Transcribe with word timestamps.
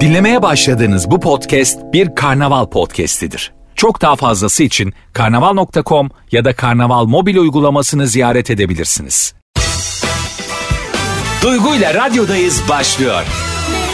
Dinlemeye 0.00 0.42
başladığınız 0.42 1.10
bu 1.10 1.20
podcast 1.20 1.78
bir 1.92 2.14
karnaval 2.14 2.66
podcastidir. 2.66 3.52
Çok 3.74 4.02
daha 4.02 4.16
fazlası 4.16 4.62
için 4.62 4.94
karnaval.com 5.12 6.10
ya 6.32 6.44
da 6.44 6.56
karnaval 6.56 7.04
mobil 7.04 7.36
uygulamasını 7.36 8.06
ziyaret 8.06 8.50
edebilirsiniz. 8.50 9.34
Duygu 11.42 11.74
ile 11.74 11.94
radyodayız 11.94 12.62
başlıyor. 12.68 13.22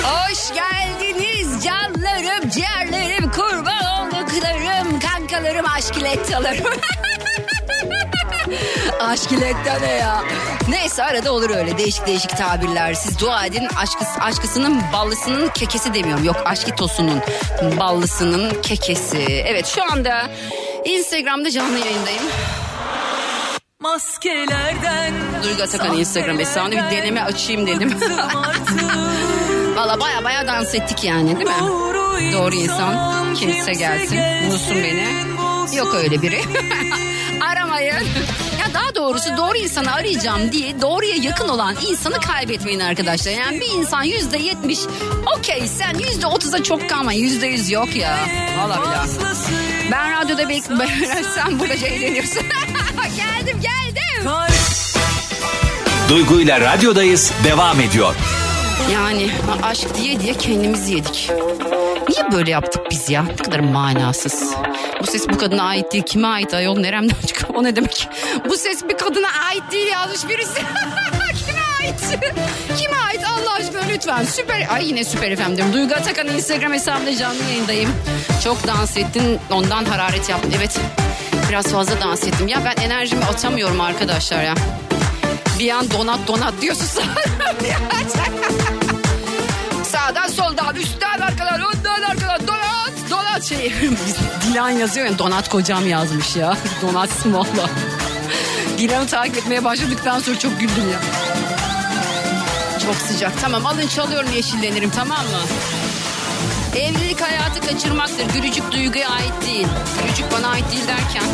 Hoş 0.03 0.39
geldiniz 0.55 1.65
canlarım, 1.65 2.51
ciğerlerim, 2.51 3.31
kurban 3.31 3.85
olduklarım, 4.07 5.01
kankalarım, 5.01 5.67
aşkilettalarım. 5.77 6.65
Aşkiletta 9.01 9.79
ne 9.81 9.93
ya? 9.93 10.25
Neyse 10.69 11.05
arada 11.05 11.33
olur 11.33 11.51
öyle 11.51 11.79
değişik 11.79 12.07
değişik 12.07 12.37
tabirler. 12.37 12.95
Siz 12.95 13.19
dua 13.19 13.47
edin 13.47 13.69
aşkıs, 13.77 14.09
aşkısının 14.21 14.83
ballısının 14.93 15.49
kekesi 15.49 15.95
demiyorum. 15.95 16.25
Yok 16.25 16.37
aşkitosunun 16.45 17.21
ballısının 17.81 18.63
kekesi. 18.63 19.19
Evet 19.47 19.67
şu 19.67 19.93
anda 19.93 20.31
Instagram'da 20.85 21.51
canlı 21.51 21.79
yayındayım. 21.79 22.23
Maskelerden 23.81 25.13
Duygu 25.43 25.63
Atakan 25.63 25.97
Instagram 25.99 26.39
hesabını 26.39 26.73
bir 26.73 26.97
deneme 26.97 27.23
açayım 27.23 27.67
dedim. 27.67 28.01
Valla 29.77 30.01
baya 30.01 30.25
baya 30.25 30.47
dans 30.47 30.75
ettik 30.75 31.05
yani 31.05 31.37
değil 31.37 31.49
mi? 31.49 31.55
Doğru 32.33 32.55
insan 32.55 33.35
kimse 33.35 33.73
gelsin 33.73 34.21
bulsun 34.51 34.77
beni. 34.77 35.07
Yok 35.77 35.95
öyle 35.95 36.23
biri. 36.23 36.41
Aramayın. 37.51 37.95
Ya 38.61 38.75
daha 38.75 38.95
doğrusu 38.95 39.37
doğru 39.37 39.57
insanı 39.57 39.93
arayacağım 39.95 40.53
diye 40.53 40.81
doğruya 40.81 41.17
yakın 41.17 41.49
olan 41.49 41.77
insanı 41.89 42.21
kaybetmeyin 42.21 42.81
arkadaşlar. 42.81 43.33
Yani 43.33 43.61
bir 43.61 43.79
insan 43.79 44.03
yüzde 44.03 44.39
yetmiş 44.39 44.79
okey 45.39 45.69
sen 45.69 45.99
yüzde 45.99 46.27
otuza 46.27 46.63
çok 46.63 46.91
kalma 46.91 47.13
yüzde 47.13 47.47
yüz 47.47 47.71
yok 47.71 47.97
ya. 47.97 48.19
Valla 48.59 48.81
billahi. 48.83 49.09
Ben 49.93 50.13
radyoda 50.13 50.49
bekliyorum. 50.49 50.89
Sen 51.35 51.59
burada 51.59 51.75
eğleniyorsun. 51.75 52.43
geldim 53.17 53.61
geldim. 53.61 54.31
Duygu 56.09 56.41
ile 56.41 56.61
radyodayız 56.61 57.33
devam 57.45 57.81
ediyor. 57.81 58.15
Yani 58.93 59.31
aşk 59.63 59.95
diye 59.95 60.21
diye 60.21 60.35
kendimizi 60.35 60.95
yedik. 60.95 61.31
Niye 62.09 62.33
böyle 62.33 62.51
yaptık 62.51 62.83
biz 62.91 63.11
ya? 63.11 63.23
Ne 63.23 63.37
kadar 63.37 63.61
manasız. 63.61 64.55
Bu 65.01 65.07
ses 65.07 65.29
bu 65.29 65.39
kadına 65.39 65.63
ait 65.63 65.93
değil. 65.93 66.05
Kime 66.05 66.29
ait 66.29 66.55
ayol? 66.55 66.79
Neremden 66.79 67.17
çıkıyor? 67.27 67.55
O 67.55 67.63
ne 67.65 67.77
demek? 67.77 68.09
Bu 68.49 68.57
ses 68.57 68.85
bir 68.89 68.99
kadına 68.99 69.29
ait 69.49 69.63
değil 69.73 69.87
yazmış 69.89 70.29
birisi. 70.29 70.55
Kime 71.47 71.61
ait? 71.81 72.01
Kime 72.79 72.97
ait 72.97 73.21
Allah 73.27 73.53
aşkına 73.55 73.83
lütfen. 73.93 74.25
Süper. 74.25 74.67
Ay 74.71 74.89
yine 74.89 75.05
süper 75.05 75.31
efendim. 75.31 75.67
Duygu 75.73 75.95
Atakan 75.95 76.29
Instagram 76.29 76.73
hesabımda 76.73 77.17
canlı 77.17 77.45
yayındayım. 77.45 77.91
Çok 78.45 78.67
dans 78.67 78.97
ettin. 78.97 79.39
Ondan 79.51 79.85
hararet 79.85 80.29
yaptın. 80.29 80.53
Evet. 80.57 80.81
Biraz 81.49 81.67
fazla 81.67 82.01
dans 82.01 82.25
ettim. 82.27 82.49
Ya 82.49 82.59
ben 82.65 82.83
enerjimi 82.83 83.25
atamıyorum 83.25 83.81
arkadaşlar 83.81 84.43
ya. 84.43 84.55
Bir 85.59 85.71
an 85.71 85.91
donat 85.91 86.19
donat 86.29 86.55
diyorsun 86.61 86.87
Sağdan 89.85 90.29
soldan 90.29 90.77
üstten 90.77 91.21
arkadan 91.21 91.61
önden 91.97 92.11
arkadan 92.11 92.47
donat 92.49 92.93
donat 93.11 93.45
şey. 93.45 93.73
Dilan 94.47 94.71
yazıyor 94.71 95.07
ya 95.07 95.19
donat 95.19 95.49
kocam 95.49 95.89
yazmış 95.89 96.37
ya. 96.37 96.57
Donatsın 96.83 97.35
valla. 97.35 97.71
Dilan'ı 98.79 99.07
takip 99.07 99.37
etmeye 99.37 99.65
başladıktan 99.65 100.19
sonra 100.19 100.39
çok 100.39 100.61
güldüm 100.61 100.91
ya. 100.93 101.01
Çok 102.87 102.95
sıcak. 102.95 103.33
Tamam 103.41 103.67
alın 103.67 103.87
çalıyorum 103.87 104.33
yeşillenirim 104.33 104.91
tamam 104.91 105.19
mı? 105.19 105.41
Evlilik 106.77 107.21
hayatı 107.21 107.61
kaçırmaktır. 107.61 108.25
Gülücük 108.35 108.73
duyguya 108.73 109.09
ait 109.09 109.33
değil. 109.47 109.67
Gülücük 110.03 110.33
bana 110.33 110.49
ait 110.49 110.73
değil 110.73 110.89
derken. 110.89 111.25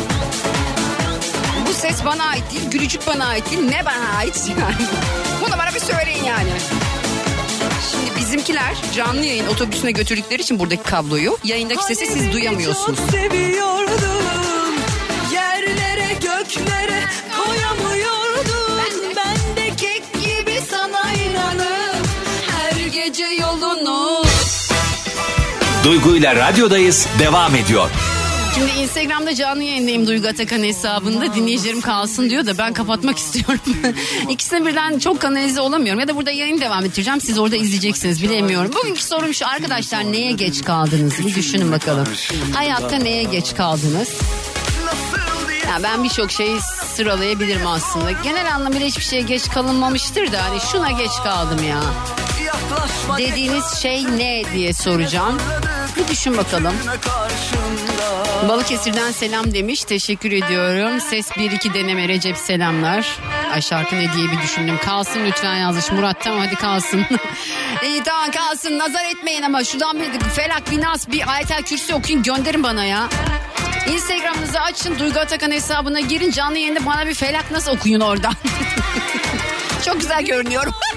Bu 1.67 1.73
ses 1.73 2.05
bana 2.05 2.23
ait 2.23 2.51
değil, 2.51 2.69
gülücük 2.71 3.07
bana 3.07 3.25
ait 3.25 3.51
değil. 3.51 3.63
Ne 3.63 3.85
bana 3.85 4.17
ait 4.17 4.43
yani? 4.49 4.75
Bunu 5.41 5.57
bana 5.57 5.73
bir 5.73 5.79
söyleyin 5.79 6.23
yani. 6.23 6.51
Şimdi 7.91 8.19
bizimkiler 8.19 8.75
canlı 8.95 9.25
yayın 9.25 9.47
otobüsüne 9.47 9.91
götürdükleri 9.91 10.41
için 10.41 10.59
buradaki 10.59 10.83
kabloyu 10.83 11.37
yayındaki 11.43 11.83
sesi 11.83 12.05
siz 12.05 12.31
duyamıyorsunuz. 12.33 12.99
Çok 12.99 13.09
seviyordum. 13.11 14.73
Yerlere 15.33 16.13
göklere 16.13 17.03
koyamıyordum. 17.37 19.15
Ben 19.15 19.55
de 19.63 19.75
kek 19.75 20.03
gibi 20.13 20.61
sana 20.69 21.13
inanıp 21.13 22.07
Her 22.49 22.85
gece 22.87 23.25
yolunu. 23.25 24.23
Duygu 25.83 26.15
ile 26.15 26.35
radyodayız 26.35 27.07
devam 27.19 27.55
ediyor. 27.55 27.89
Şimdi 28.55 28.71
Instagram'da 28.71 29.35
canlı 29.35 29.63
yayındayım 29.63 30.07
Duygu 30.07 30.27
Atakan 30.27 30.63
hesabında. 30.63 31.35
Dinleyicilerim 31.35 31.81
kalsın 31.81 32.29
diyor 32.29 32.45
da 32.45 32.57
ben 32.57 32.73
kapatmak 32.73 33.17
istiyorum. 33.23 33.59
İkisine 34.29 34.65
birden 34.65 34.99
çok 34.99 35.21
kanalize 35.21 35.61
olamıyorum. 35.61 35.99
Ya 35.99 36.07
da 36.07 36.15
burada 36.15 36.31
yayın 36.31 36.61
devam 36.61 36.85
ettireceğim. 36.85 37.21
Siz 37.21 37.39
orada 37.39 37.55
izleyeceksiniz 37.55 38.23
bilemiyorum. 38.23 38.71
Bugünkü 38.81 39.03
sorum 39.03 39.33
şu 39.33 39.47
arkadaşlar 39.47 40.11
neye 40.11 40.31
geç 40.31 40.63
kaldınız? 40.63 41.19
Bir 41.25 41.35
düşünün 41.35 41.71
bakalım. 41.71 42.07
Hayatta 42.53 42.95
neye 42.95 43.23
geç 43.23 43.55
kaldınız? 43.55 44.09
Ya 45.67 45.83
ben 45.83 46.03
birçok 46.03 46.31
şeyi 46.31 46.57
sıralayabilirim 46.95 47.67
aslında. 47.67 48.11
Genel 48.11 48.55
anlamıyla 48.55 48.87
hiçbir 48.87 49.03
şeye 49.03 49.21
geç 49.21 49.49
kalınmamıştır 49.49 50.31
da 50.31 50.43
hani 50.43 50.59
şuna 50.71 50.91
geç 50.91 51.11
kaldım 51.23 51.67
ya. 51.67 51.79
Dediğiniz 53.17 53.65
şey 53.81 54.05
ne 54.05 54.43
diye 54.53 54.73
soracağım. 54.73 55.37
Bir 55.99 56.07
düşün 56.07 56.37
bakalım. 56.37 56.73
Balıkesir'den 58.47 59.11
selam 59.11 59.53
demiş. 59.53 59.83
Teşekkür 59.83 60.31
ediyorum. 60.31 61.01
Ses 61.01 61.31
1-2 61.31 61.73
deneme 61.73 62.07
Recep 62.07 62.37
selamlar. 62.37 63.07
Ay 63.53 63.61
şarkı 63.61 63.95
ne 63.95 64.13
diye 64.13 64.31
bir 64.31 64.41
düşündüm. 64.41 64.77
Kalsın 64.85 65.25
lütfen 65.25 65.55
yazmış 65.55 65.91
Murat. 65.91 66.17
Tamam 66.23 66.39
hadi 66.39 66.55
kalsın. 66.55 67.05
İyi 67.83 68.03
tamam 68.03 68.31
kalsın. 68.31 68.79
Nazar 68.79 69.05
etmeyin 69.05 69.41
ama 69.41 69.63
şuradan 69.63 69.99
bir 69.99 70.19
felak 70.19 70.71
bir 70.71 70.81
nas 70.81 71.07
bir 71.11 71.33
ayetel 71.33 71.63
kürsü 71.63 71.93
okuyun 71.93 72.23
gönderin 72.23 72.63
bana 72.63 72.85
ya. 72.85 73.09
Instagram'ınızı 73.89 74.59
açın. 74.59 74.99
Duygu 74.99 75.19
Atakan 75.19 75.51
hesabına 75.51 75.99
girin. 75.99 76.31
Canlı 76.31 76.57
yayında 76.57 76.85
bana 76.85 77.07
bir 77.07 77.13
felak 77.13 77.51
nasıl 77.51 77.71
okuyun 77.71 77.99
oradan. 77.99 78.33
Çok 79.85 79.99
güzel 79.99 80.25
görünüyorum. 80.25 80.73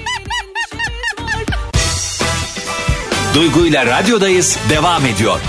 Duygu 3.34 3.66
ile 3.66 3.86
radyodayız 3.86 4.58
devam 4.70 5.06
ediyor. 5.06 5.40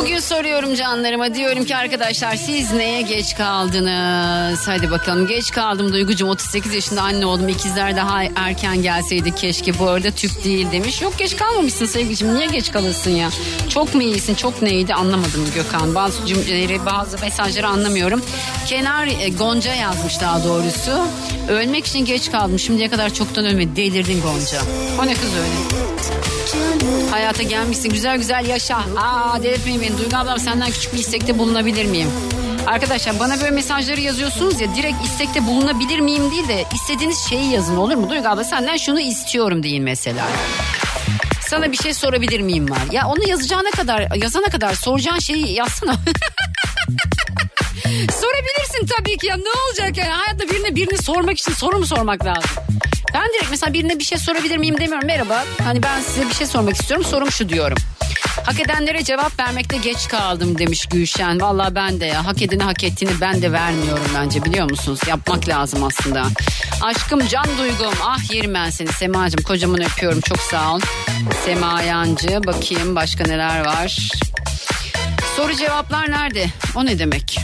Bugün 0.00 0.18
soruyorum 0.18 0.74
canlarıma 0.74 1.34
diyorum 1.34 1.64
ki 1.64 1.76
arkadaşlar 1.76 2.36
siz 2.36 2.72
neye 2.72 3.02
geç 3.02 3.36
kaldınız? 3.36 4.68
Hadi 4.68 4.90
bakalım 4.90 5.26
geç 5.26 5.50
kaldım 5.50 5.92
Duygucuğum 5.92 6.28
38 6.28 6.74
yaşında 6.74 7.02
anne 7.02 7.26
oldum 7.26 7.48
ikizler 7.48 7.96
daha 7.96 8.22
erken 8.36 8.82
gelseydi 8.82 9.34
keşke 9.34 9.78
bu 9.78 9.88
arada 9.88 10.10
tüp 10.10 10.44
değil 10.44 10.66
demiş. 10.72 11.02
Yok 11.02 11.18
geç 11.18 11.36
kalmamışsın 11.36 11.86
sevgilim 11.86 12.34
niye 12.34 12.46
geç 12.46 12.72
kalırsın 12.72 13.10
ya? 13.10 13.30
Çok 13.68 13.94
mu 13.94 14.02
iyisin 14.02 14.34
çok 14.34 14.62
neydi 14.62 14.94
anlamadım 14.94 15.46
Gökhan. 15.54 15.94
Bazı 15.94 16.26
cümleleri 16.26 16.86
bazı 16.86 17.18
mesajları 17.18 17.68
anlamıyorum. 17.68 18.22
Kenar 18.66 19.06
e, 19.06 19.28
Gonca 19.28 19.74
yazmış 19.74 20.20
daha 20.20 20.44
doğrusu. 20.44 21.06
Ölmek 21.48 21.86
için 21.86 22.04
geç 22.04 22.32
kaldım 22.32 22.58
şimdiye 22.58 22.88
kadar 22.90 23.14
çoktan 23.14 23.46
ölmedi 23.46 23.76
delirdin 23.76 24.22
Gonca. 24.22 24.60
O 25.02 25.06
ne 25.06 25.14
kız 25.14 25.30
öyle? 25.34 25.86
Hayata 27.10 27.42
gelmişsin 27.42 27.88
güzel 27.90 28.16
güzel 28.18 28.46
yaşa. 28.46 28.76
Aa 28.96 29.42
delirtmeyin 29.42 29.80
beni. 29.82 29.98
Duygu 29.98 30.16
ablam 30.16 30.38
senden 30.38 30.70
küçük 30.70 30.92
bir 30.94 30.98
istekte 30.98 31.38
bulunabilir 31.38 31.84
miyim? 31.84 32.08
Arkadaşlar 32.66 33.18
bana 33.20 33.40
böyle 33.40 33.50
mesajları 33.50 34.00
yazıyorsunuz 34.00 34.60
ya 34.60 34.74
direkt 34.74 35.04
istekte 35.04 35.46
bulunabilir 35.46 36.00
miyim 36.00 36.30
değil 36.30 36.48
de 36.48 36.64
istediğiniz 36.74 37.18
şeyi 37.18 37.50
yazın 37.52 37.76
olur 37.76 37.94
mu? 37.94 38.10
Duygu 38.10 38.28
abla 38.28 38.44
senden 38.44 38.76
şunu 38.76 39.00
istiyorum 39.00 39.62
deyin 39.62 39.84
mesela. 39.84 40.26
Sana 41.48 41.72
bir 41.72 41.76
şey 41.76 41.94
sorabilir 41.94 42.40
miyim 42.40 42.70
var? 42.70 42.78
Ya 42.92 43.06
onu 43.08 43.28
yazacağına 43.28 43.70
kadar 43.70 44.16
yazana 44.16 44.46
kadar 44.46 44.74
soracağın 44.74 45.18
şeyi 45.18 45.52
yazsana. 45.52 45.92
Sorabilirsin 48.20 48.86
tabii 48.98 49.16
ki 49.18 49.26
ya 49.26 49.36
ne 49.36 49.50
olacak 49.68 49.96
yani 49.96 50.10
hayatta 50.10 50.48
birine 50.48 50.76
birini 50.76 50.98
sormak 51.02 51.38
için 51.38 51.52
soru 51.52 51.78
mu 51.78 51.86
sormak 51.86 52.24
lazım? 52.24 52.50
Ben 53.16 53.32
direkt 53.32 53.50
mesela 53.50 53.72
birine 53.72 53.98
bir 53.98 54.04
şey 54.04 54.18
sorabilir 54.18 54.56
miyim 54.56 54.80
demiyorum. 54.80 55.06
Merhaba 55.06 55.44
hani 55.64 55.82
ben 55.82 56.00
size 56.00 56.28
bir 56.28 56.34
şey 56.34 56.46
sormak 56.46 56.80
istiyorum 56.80 57.06
sorum 57.06 57.30
şu 57.30 57.48
diyorum. 57.48 57.78
Hak 58.44 58.60
edenlere 58.60 59.04
cevap 59.04 59.40
vermekte 59.40 59.76
geç 59.76 60.08
kaldım 60.08 60.58
demiş 60.58 60.86
Gülşen. 60.86 61.40
Valla 61.40 61.74
ben 61.74 62.00
de 62.00 62.06
ya 62.06 62.26
hak 62.26 62.42
edene 62.42 62.62
hak 62.62 62.84
ettiğini 62.84 63.10
ben 63.20 63.42
de 63.42 63.52
vermiyorum 63.52 64.06
bence 64.14 64.44
biliyor 64.44 64.70
musunuz? 64.70 65.00
Yapmak 65.08 65.48
lazım 65.48 65.84
aslında. 65.84 66.26
Aşkım 66.82 67.28
can 67.28 67.46
duygum 67.58 67.94
ah 68.02 68.32
yerim 68.34 68.54
ben 68.54 68.70
seni 68.70 68.88
Semacığım 68.88 69.42
kocaman 69.42 69.82
öpüyorum 69.82 70.20
çok 70.20 70.38
sağ 70.38 70.74
ol. 70.74 70.80
Sema 71.44 71.82
Yancı 71.82 72.40
bakayım 72.46 72.96
başka 72.96 73.24
neler 73.24 73.64
var. 73.64 74.10
Soru 75.36 75.56
cevaplar 75.56 76.10
nerede? 76.10 76.46
O 76.74 76.86
ne 76.86 76.98
demek? 76.98 77.38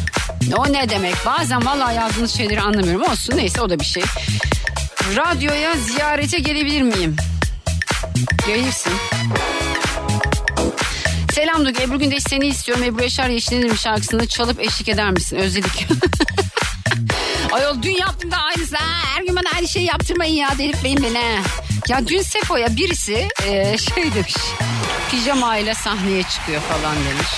O 0.56 0.72
ne 0.72 0.88
demek? 0.88 1.14
Bazen 1.26 1.66
vallahi 1.66 1.96
yazdığınız 1.96 2.36
şeyleri 2.36 2.60
anlamıyorum. 2.60 3.10
Olsun 3.10 3.36
neyse 3.36 3.60
o 3.60 3.70
da 3.70 3.80
bir 3.80 3.84
şey. 3.84 4.02
Radyoya 5.10 5.74
ziyarete 5.76 6.38
gelebilir 6.38 6.82
miyim? 6.82 7.16
Gelirsin. 8.46 8.92
Selam 11.32 11.64
Duygu. 11.64 11.82
Ebru 11.82 11.98
Gündeş 11.98 12.22
seni 12.22 12.46
istiyorum. 12.46 12.84
Ebru 12.84 13.02
Yaşar 13.02 13.28
Yeşil'in 13.28 13.74
şarkısını 13.74 14.26
çalıp 14.26 14.60
eşlik 14.60 14.88
eder 14.88 15.10
misin? 15.10 15.36
Özledik. 15.36 15.86
Ayol 17.52 17.82
dün 17.82 17.96
yaptım 17.96 18.30
da 18.30 18.36
aynısı. 18.36 18.76
Ha, 18.76 19.14
her 19.16 19.22
gün 19.22 19.36
bana 19.36 19.48
aynı 19.56 19.68
şeyi 19.68 19.86
yaptırmayın 19.86 20.34
ya 20.34 20.58
delirtmeyin 20.58 21.02
beni. 21.02 21.42
Ya 21.88 22.08
dün 22.08 22.22
Sefo'ya 22.22 22.76
birisi 22.76 23.28
e, 23.46 23.78
şey 23.78 24.14
demiş. 24.14 24.34
Pijamayla 25.10 25.74
sahneye 25.74 26.22
çıkıyor 26.22 26.62
falan 26.62 26.96
demiş. 26.96 27.28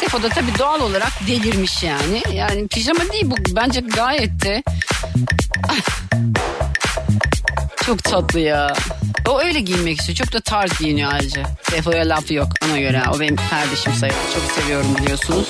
Sefo 0.00 0.22
da 0.22 0.28
tabii 0.28 0.58
doğal 0.58 0.80
olarak 0.80 1.12
delirmiş 1.26 1.82
yani. 1.82 2.22
Yani 2.34 2.68
pijama 2.68 3.12
değil 3.12 3.24
bu 3.30 3.36
bence 3.56 3.80
gayet 3.80 4.44
de. 4.44 4.62
Çok 7.92 8.04
tatlı 8.04 8.40
ya. 8.40 8.74
O 9.28 9.40
öyle 9.40 9.60
giyinmek 9.60 9.98
istiyor. 9.98 10.16
Çok 10.16 10.32
da 10.32 10.40
tarz 10.40 10.78
giyiniyor 10.78 11.12
ayrıca. 11.12 11.42
Sefo'ya 11.70 12.08
laf 12.08 12.30
yok 12.30 12.48
ona 12.66 12.78
göre. 12.78 13.02
O 13.14 13.20
benim 13.20 13.36
kardeşim 13.36 13.94
sayılır. 13.94 14.18
Çok 14.34 14.62
seviyorum 14.62 14.96
biliyorsunuz. 15.00 15.48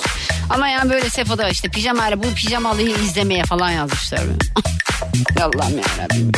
Ama 0.50 0.68
yani 0.68 0.90
böyle 0.90 1.10
Sefo'da 1.10 1.48
işte 1.48 1.68
pijamayla 1.68 2.22
bu 2.22 2.34
pijamalıyı 2.34 2.88
izlemeye 2.88 3.44
falan 3.44 3.70
yazmışlar. 3.70 4.20
Allah'ım 5.40 5.80
yarabbim. 5.98 6.32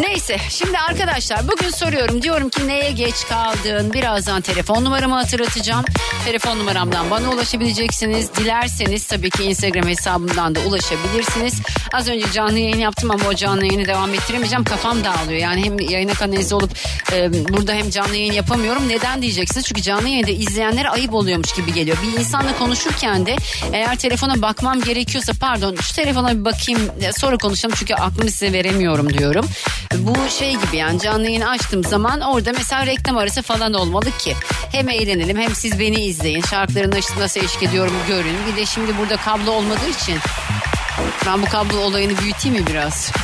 Neyse 0.00 0.36
şimdi 0.50 0.78
arkadaşlar 0.78 1.48
bugün 1.48 1.70
soruyorum. 1.70 2.22
Diyorum 2.22 2.48
ki 2.48 2.68
neye 2.68 2.90
geç 2.90 3.14
kaldın? 3.28 3.92
Birazdan 3.92 4.40
telefon 4.40 4.84
numaramı 4.84 5.14
hatırlatacağım. 5.14 5.84
Telefon 6.24 6.58
numaramdan 6.58 7.10
bana 7.10 7.30
ulaşabileceksiniz. 7.30 8.34
Dilerseniz 8.34 9.06
tabii 9.06 9.30
ki 9.30 9.44
instagram 9.44 9.88
hesabımdan 9.88 10.54
da 10.54 10.60
ulaşabilirsiniz. 10.60 11.54
Az 11.92 12.08
önce 12.08 12.32
canlı 12.32 12.58
yayın 12.58 12.78
yaptım 12.78 13.10
ama 13.10 13.28
o 13.28 13.34
canlı 13.34 13.64
yayını 13.64 13.88
devam 13.88 14.14
ettiremeyeceğim. 14.14 14.64
Kafam 14.64 15.04
dağılıyor. 15.04 15.40
Yani 15.40 15.64
hem 15.64 15.80
yayına 15.80 16.12
kanalize 16.12 16.54
olup 16.54 16.70
e, 17.12 17.32
burada 17.32 17.72
hem 17.72 17.90
canlı 17.90 18.16
yayın 18.16 18.32
yapamıyorum. 18.32 18.88
Neden 18.88 19.22
diyeceksiniz? 19.22 19.66
Çünkü 19.66 19.82
canlı 19.82 20.08
yayında 20.08 20.30
izleyenlere 20.30 20.88
ayıp 20.88 21.14
oluyormuş 21.14 21.52
gibi 21.52 21.72
geliyor. 21.72 21.96
Bir 22.02 22.18
insanla 22.18 22.58
konuşurken 22.58 23.26
de 23.26 23.36
eğer 23.72 23.98
telefona 23.98 24.42
bakmam 24.42 24.80
gerekiyorsa 24.80 25.32
pardon 25.40 25.76
şu 25.76 25.94
telefona 25.94 26.38
bir 26.38 26.44
bakayım 26.44 26.80
sonra 27.16 27.36
konuşalım 27.36 27.74
çünkü 27.78 27.94
aklımı 27.94 28.30
size 28.30 28.52
veremiyorum 28.52 29.12
diyorum 29.18 29.46
bu 29.98 30.14
şey 30.38 30.52
gibi 30.52 30.76
yani 30.76 31.00
canlı 31.00 31.24
yayını 31.26 31.48
açtığım 31.50 31.84
zaman 31.84 32.20
orada 32.20 32.52
mesela 32.52 32.86
reklam 32.86 33.18
arası 33.18 33.42
falan 33.42 33.74
olmalı 33.74 34.10
ki. 34.18 34.34
Hem 34.72 34.88
eğlenelim 34.88 35.38
hem 35.38 35.54
siz 35.54 35.78
beni 35.80 36.04
izleyin. 36.04 36.42
Şarkıların 36.42 36.90
nasıl, 36.90 37.20
nasıl 37.20 37.40
eşlik 37.40 37.62
ediyorum 37.62 37.94
görün. 38.08 38.36
Bir 38.50 38.56
de 38.56 38.66
şimdi 38.66 38.98
burada 38.98 39.16
kablo 39.16 39.50
olmadığı 39.50 39.88
için 39.88 40.18
ben 41.26 41.42
bu 41.42 41.46
kablo 41.46 41.78
olayını 41.78 42.18
büyüteyim 42.18 42.58
mi 42.58 42.66
biraz? 42.66 43.10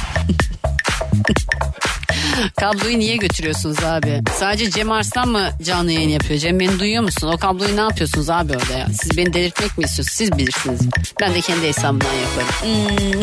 Kabloyu 2.60 2.98
niye 2.98 3.16
götürüyorsunuz 3.16 3.84
abi? 3.84 4.20
Sadece 4.38 4.70
Cem 4.70 4.90
Arslan 4.90 5.28
mı 5.28 5.50
canlı 5.62 5.92
yayın 5.92 6.08
yapıyor? 6.08 6.40
Cem 6.40 6.60
beni 6.60 6.78
duyuyor 6.78 7.02
musun? 7.02 7.28
O 7.34 7.38
kabloyu 7.38 7.76
ne 7.76 7.80
yapıyorsunuz 7.80 8.30
abi 8.30 8.52
orada 8.52 8.72
ya? 8.78 8.86
Siz 9.02 9.16
beni 9.16 9.32
delirtmek 9.32 9.78
mi 9.78 9.84
istiyorsunuz? 9.84 10.16
Siz 10.16 10.32
bilirsiniz. 10.38 10.80
Ben 11.20 11.34
de 11.34 11.40
kendi 11.40 11.66
hesabımdan 11.66 12.08
yaparım. 12.14 12.48
Hmm. 12.62 13.22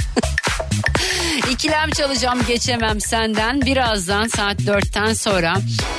İkilem 1.50 1.90
çalacağım 1.90 2.38
geçemem 2.48 3.00
senden. 3.00 3.60
Birazdan 3.60 4.28
saat 4.28 4.66
dörtten 4.66 5.12
sonra 5.12 5.54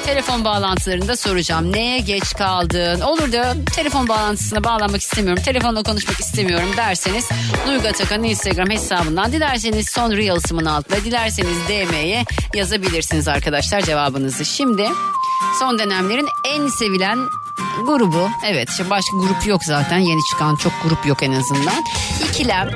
telefon 0.06 0.46
bağlantılarında 0.46 1.16
soracağım. 1.18 1.74
Neye 1.74 2.00
geç 2.00 2.34
kaldın? 2.34 3.02
Olur 3.02 3.32
da 3.32 3.56
telefon 3.76 4.08
bağlantısına 4.08 4.64
bağlanmak 4.64 5.02
istemiyorum. 5.02 5.44
Telefonla 5.44 5.84
konuşmak 5.84 6.20
istemiyorum 6.20 6.70
derseniz 6.78 7.30
Duygu 7.68 7.88
Atakan'ın 7.88 8.24
Instagram 8.24 8.70
hesabından 8.70 9.32
dilerseniz 9.32 9.90
son 9.90 10.12
Reels'ımın 10.12 10.66
altına 10.66 10.98
dilerseniz 10.98 11.58
DM'ye 11.68 12.26
yazabilirsiniz 12.54 13.28
arkadaşlar 13.28 13.82
cevabınızı. 13.82 14.46
Şimdi 14.46 14.90
son 15.60 15.80
dönemlerin 15.80 16.28
en 16.46 16.68
sevilen 16.68 17.18
grubu 17.86 18.30
evet 18.46 18.70
başka 18.90 19.18
grup 19.18 19.48
yok 19.48 19.64
zaten 19.64 19.98
yeni 19.98 20.20
çıkan 20.30 20.56
çok 20.56 20.74
grup 20.84 21.06
yok 21.06 21.24
en 21.24 21.32
azından. 21.32 21.84
İkilem 22.30 22.70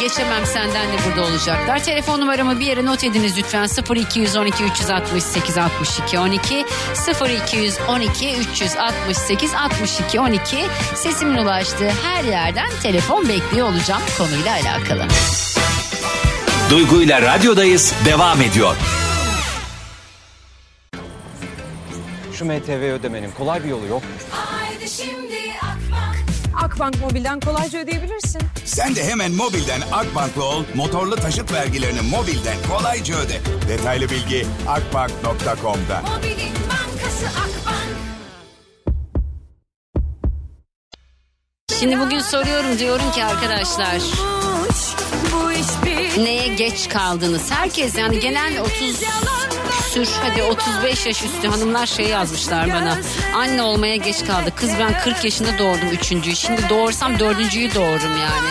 Geçemem 0.00 0.46
senden 0.46 0.92
de 0.92 0.96
burada 1.06 1.22
olacaklar. 1.30 1.84
Telefon 1.84 2.20
numaramı 2.20 2.60
bir 2.60 2.66
yere 2.66 2.86
not 2.86 3.04
ediniz 3.04 3.38
lütfen. 3.38 3.68
0212 3.94 4.64
368 4.64 5.58
62 5.58 6.18
12 6.18 6.64
0212 7.30 8.36
368 8.36 9.54
62 9.54 10.20
12 10.20 10.56
sesimin 10.94 11.34
ulaştığı 11.34 11.90
her 11.90 12.24
yerden 12.24 12.70
telefon 12.82 13.28
bekliyor 13.28 13.68
olacağım 13.68 14.02
konuyla 14.18 14.52
alakalı. 14.52 15.06
Duygu 16.70 17.02
ile 17.02 17.22
radyodayız 17.22 17.94
devam 18.04 18.42
ediyor. 18.42 18.76
Şu 22.32 22.44
MTV 22.44 22.92
ödemenin 22.92 23.30
kolay 23.30 23.64
bir 23.64 23.68
yolu 23.68 23.86
yok. 23.86 24.02
Haydi 24.30 24.88
şimdi. 24.90 25.34
Akbank 26.62 27.00
Mobil'den 27.00 27.40
kolayca 27.40 27.78
ödeyebilirsin. 27.78 28.42
Sen 28.64 28.96
de 28.96 29.04
hemen 29.04 29.32
mobilden 29.32 29.80
Akbank'la 29.92 30.42
ol, 30.44 30.64
motorlu 30.74 31.16
taşıt 31.16 31.52
vergilerini 31.52 32.00
mobilden 32.00 32.56
kolayca 32.70 33.16
öde. 33.16 33.40
Detaylı 33.68 34.10
bilgi 34.10 34.46
akbank.com'da. 34.68 36.02
Mobilin 36.02 36.54
bankası 36.70 37.26
Akbank. 37.26 38.04
Şimdi 41.80 42.00
bugün 42.00 42.20
soruyorum 42.20 42.78
diyorum 42.78 43.10
ki 43.12 43.24
arkadaşlar 43.24 44.02
neye 46.18 46.48
geç 46.54 46.88
kaldınız? 46.88 47.50
Herkes 47.50 47.98
yani 47.98 48.20
genel 48.20 48.60
30 48.60 49.02
küsür 49.94 50.14
hadi 50.22 50.42
35 50.42 51.06
yaş 51.06 51.24
üstü 51.24 51.48
hanımlar 51.48 51.86
şey 51.86 52.08
yazmışlar 52.08 52.68
bana. 52.68 52.98
Anne 53.34 53.62
olmaya 53.62 53.96
geç 53.96 54.26
kaldı. 54.26 54.52
Kız 54.56 54.70
ben 54.80 55.00
40 55.00 55.24
yaşında 55.24 55.58
doğurdum 55.58 55.88
üçüncüyü. 55.92 56.36
Şimdi 56.36 56.68
doğursam 56.70 57.18
dördüncüyü 57.18 57.74
doğururum 57.74 58.16
yani. 58.20 58.48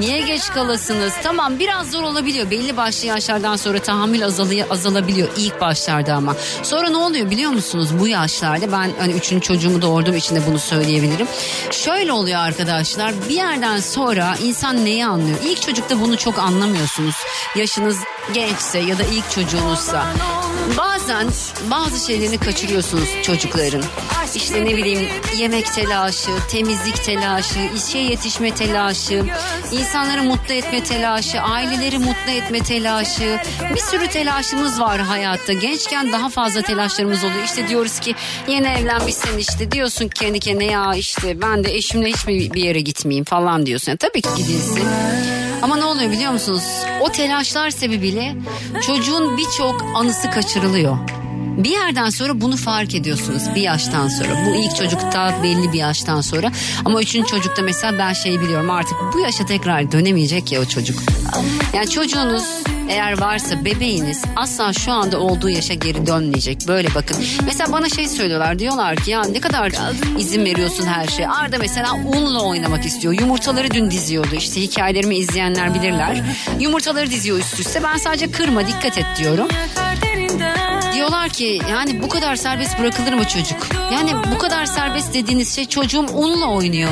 Niye 0.00 0.20
geç 0.20 0.50
kalasınız? 0.50 1.12
Tamam 1.22 1.58
biraz 1.58 1.90
zor 1.90 2.02
olabiliyor. 2.02 2.50
Belli 2.50 2.76
başlı 2.76 3.06
yaşlardan 3.06 3.56
sonra 3.56 3.78
tahammül 3.78 4.24
azalıyor, 4.24 4.66
azalabiliyor 4.70 5.28
ilk 5.36 5.60
başlarda 5.60 6.14
ama. 6.14 6.36
Sonra 6.62 6.90
ne 6.90 6.96
oluyor 6.96 7.30
biliyor 7.30 7.50
musunuz? 7.50 7.88
Bu 8.00 8.08
yaşlarda 8.08 8.72
ben 8.72 8.90
hani 8.98 9.12
üçüncü 9.12 9.46
çocuğumu 9.46 9.82
doğurduğum 9.82 10.16
için 10.16 10.36
de 10.36 10.46
bunu 10.46 10.58
söyleyebilirim. 10.58 11.26
Şöyle 11.70 12.12
oluyor 12.12 12.40
arkadaşlar. 12.40 13.12
Bir 13.28 13.34
yerden 13.34 13.80
sonra 13.80 14.34
insan 14.42 14.84
neyi 14.84 15.06
anlıyor? 15.06 15.38
İlk 15.44 15.62
çocukta 15.62 16.00
bunu 16.00 16.16
çok 16.16 16.38
anlamıyorsunuz. 16.38 17.14
Yaşınız 17.56 17.98
gençse 18.34 18.78
ya 18.78 18.98
da 18.98 19.02
ilk 19.02 19.30
çocuğunuzsa. 19.30 20.06
Bazen 21.10 21.28
bazı 21.70 22.06
şeylerini 22.06 22.38
kaçırıyorsunuz 22.38 23.08
çocukların. 23.22 23.82
İşte 24.34 24.64
ne 24.64 24.76
bileyim 24.76 25.08
yemek 25.38 25.74
telaşı, 25.74 26.30
temizlik 26.50 27.04
telaşı, 27.04 27.58
işe 27.76 27.98
yetişme 27.98 28.54
telaşı, 28.54 29.24
insanları 29.72 30.22
mutlu 30.22 30.54
etme 30.54 30.84
telaşı, 30.84 31.40
aileleri 31.40 31.98
mutlu 31.98 32.32
etme 32.32 32.60
telaşı. 32.60 33.38
Bir 33.74 33.80
sürü 33.80 34.08
telaşımız 34.08 34.80
var 34.80 35.00
hayatta. 35.00 35.52
Gençken 35.52 36.12
daha 36.12 36.28
fazla 36.28 36.62
telaşlarımız 36.62 37.24
oluyor. 37.24 37.44
İşte 37.44 37.68
diyoruz 37.68 38.00
ki 38.00 38.14
yeni 38.48 38.66
evlenmişsin 38.66 39.38
işte 39.38 39.72
diyorsun 39.72 40.08
kendi 40.08 40.40
kendine 40.40 40.72
ya 40.72 40.94
işte 40.94 41.40
ben 41.42 41.64
de 41.64 41.74
eşimle 41.74 42.08
hiç 42.08 42.26
mi 42.26 42.54
bir 42.54 42.62
yere 42.62 42.80
gitmeyeyim 42.80 43.24
falan 43.24 43.66
diyorsun. 43.66 43.90
Yani 43.90 43.98
tabii 43.98 44.22
ki 44.22 44.28
gidilsin. 44.36 45.39
Ama 45.62 45.76
ne 45.76 45.84
oluyor 45.84 46.10
biliyor 46.10 46.32
musunuz? 46.32 46.62
O 47.00 47.08
telaşlar 47.12 47.70
sebebiyle 47.70 48.36
çocuğun 48.86 49.38
birçok 49.38 49.84
anısı 49.94 50.30
kaçırılıyor. 50.30 50.98
Bir 51.56 51.70
yerden 51.70 52.10
sonra 52.10 52.40
bunu 52.40 52.56
fark 52.56 52.94
ediyorsunuz 52.94 53.42
bir 53.54 53.60
yaştan 53.62 54.08
sonra. 54.08 54.46
Bu 54.46 54.54
ilk 54.54 54.76
çocukta 54.76 55.42
belli 55.42 55.72
bir 55.72 55.78
yaştan 55.78 56.20
sonra. 56.20 56.52
Ama 56.84 57.02
üçüncü 57.02 57.28
çocukta 57.28 57.62
mesela 57.62 57.98
ben 57.98 58.12
şeyi 58.12 58.40
biliyorum 58.40 58.70
artık 58.70 58.96
bu 59.14 59.20
yaşa 59.20 59.46
tekrar 59.46 59.92
dönemeyecek 59.92 60.52
ya 60.52 60.60
o 60.60 60.64
çocuk. 60.64 60.98
Yani 61.74 61.90
çocuğunuz 61.90 62.44
eğer 62.88 63.20
varsa 63.20 63.64
bebeğiniz 63.64 64.22
asla 64.36 64.72
şu 64.72 64.92
anda 64.92 65.18
olduğu 65.18 65.48
yaşa 65.48 65.74
geri 65.74 66.06
dönmeyecek. 66.06 66.68
Böyle 66.68 66.94
bakın. 66.94 67.16
Mesela 67.46 67.72
bana 67.72 67.88
şey 67.88 68.08
söylüyorlar 68.08 68.58
diyorlar 68.58 68.96
ki 68.96 69.10
ya 69.10 69.22
ne 69.22 69.40
kadar 69.40 69.72
izin 70.18 70.44
veriyorsun 70.44 70.86
her 70.86 71.06
şeye. 71.06 71.28
Arda 71.28 71.58
mesela 71.58 71.94
unla 71.94 72.42
oynamak 72.42 72.84
istiyor. 72.86 73.20
Yumurtaları 73.20 73.70
dün 73.70 73.90
diziyordu. 73.90 74.34
İşte 74.34 74.60
hikayelerimi 74.60 75.16
izleyenler 75.16 75.74
bilirler. 75.74 76.22
Yumurtaları 76.60 77.10
diziyor 77.10 77.38
üst 77.38 77.60
üste. 77.60 77.82
Ben 77.82 77.96
sadece 77.96 78.30
kırma 78.30 78.66
dikkat 78.66 78.98
et 78.98 79.06
diyorum. 79.18 79.48
Diyorlar 80.94 81.28
ki 81.28 81.60
yani 81.70 82.02
bu 82.02 82.08
kadar 82.08 82.36
serbest 82.36 82.78
bırakılır 82.78 83.12
mı 83.12 83.28
çocuk? 83.28 83.68
Yani 83.92 84.12
bu 84.34 84.38
kadar 84.38 84.66
serbest 84.66 85.14
dediğiniz 85.14 85.54
şey 85.56 85.64
çocuğum 85.64 86.06
unla 86.14 86.46
oynuyor. 86.46 86.90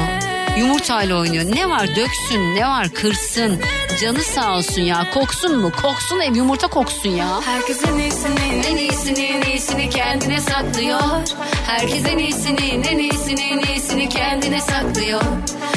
Yumurtayla 0.58 1.16
oynuyor. 1.16 1.44
Ne 1.56 1.68
var 1.68 1.88
döksün, 1.96 2.54
ne 2.54 2.66
var 2.66 2.88
kırsın. 2.88 3.60
Canı 4.00 4.18
sağ 4.22 4.56
olsun 4.56 4.82
ya. 4.82 5.10
Koksun 5.14 5.58
mu? 5.58 5.72
Koksun 5.82 6.20
ev 6.20 6.36
yumurta 6.36 6.68
koksun 6.68 7.10
ya. 7.10 7.40
Herkesin 7.46 7.98
iyisini 7.98 8.66
En 8.66 8.76
iyisini 8.76 9.20
en 9.20 9.42
iyisini 9.42 9.90
kendine 9.90 10.40
saklıyor. 10.40 11.00
Herkesin 11.66 12.18
iyisini 12.18 12.86
en 12.90 12.98
iyisini 12.98 13.40
en 13.40 13.58
iyisini 13.58 14.08
kendine 14.08 14.60
saklıyor. 14.60 15.20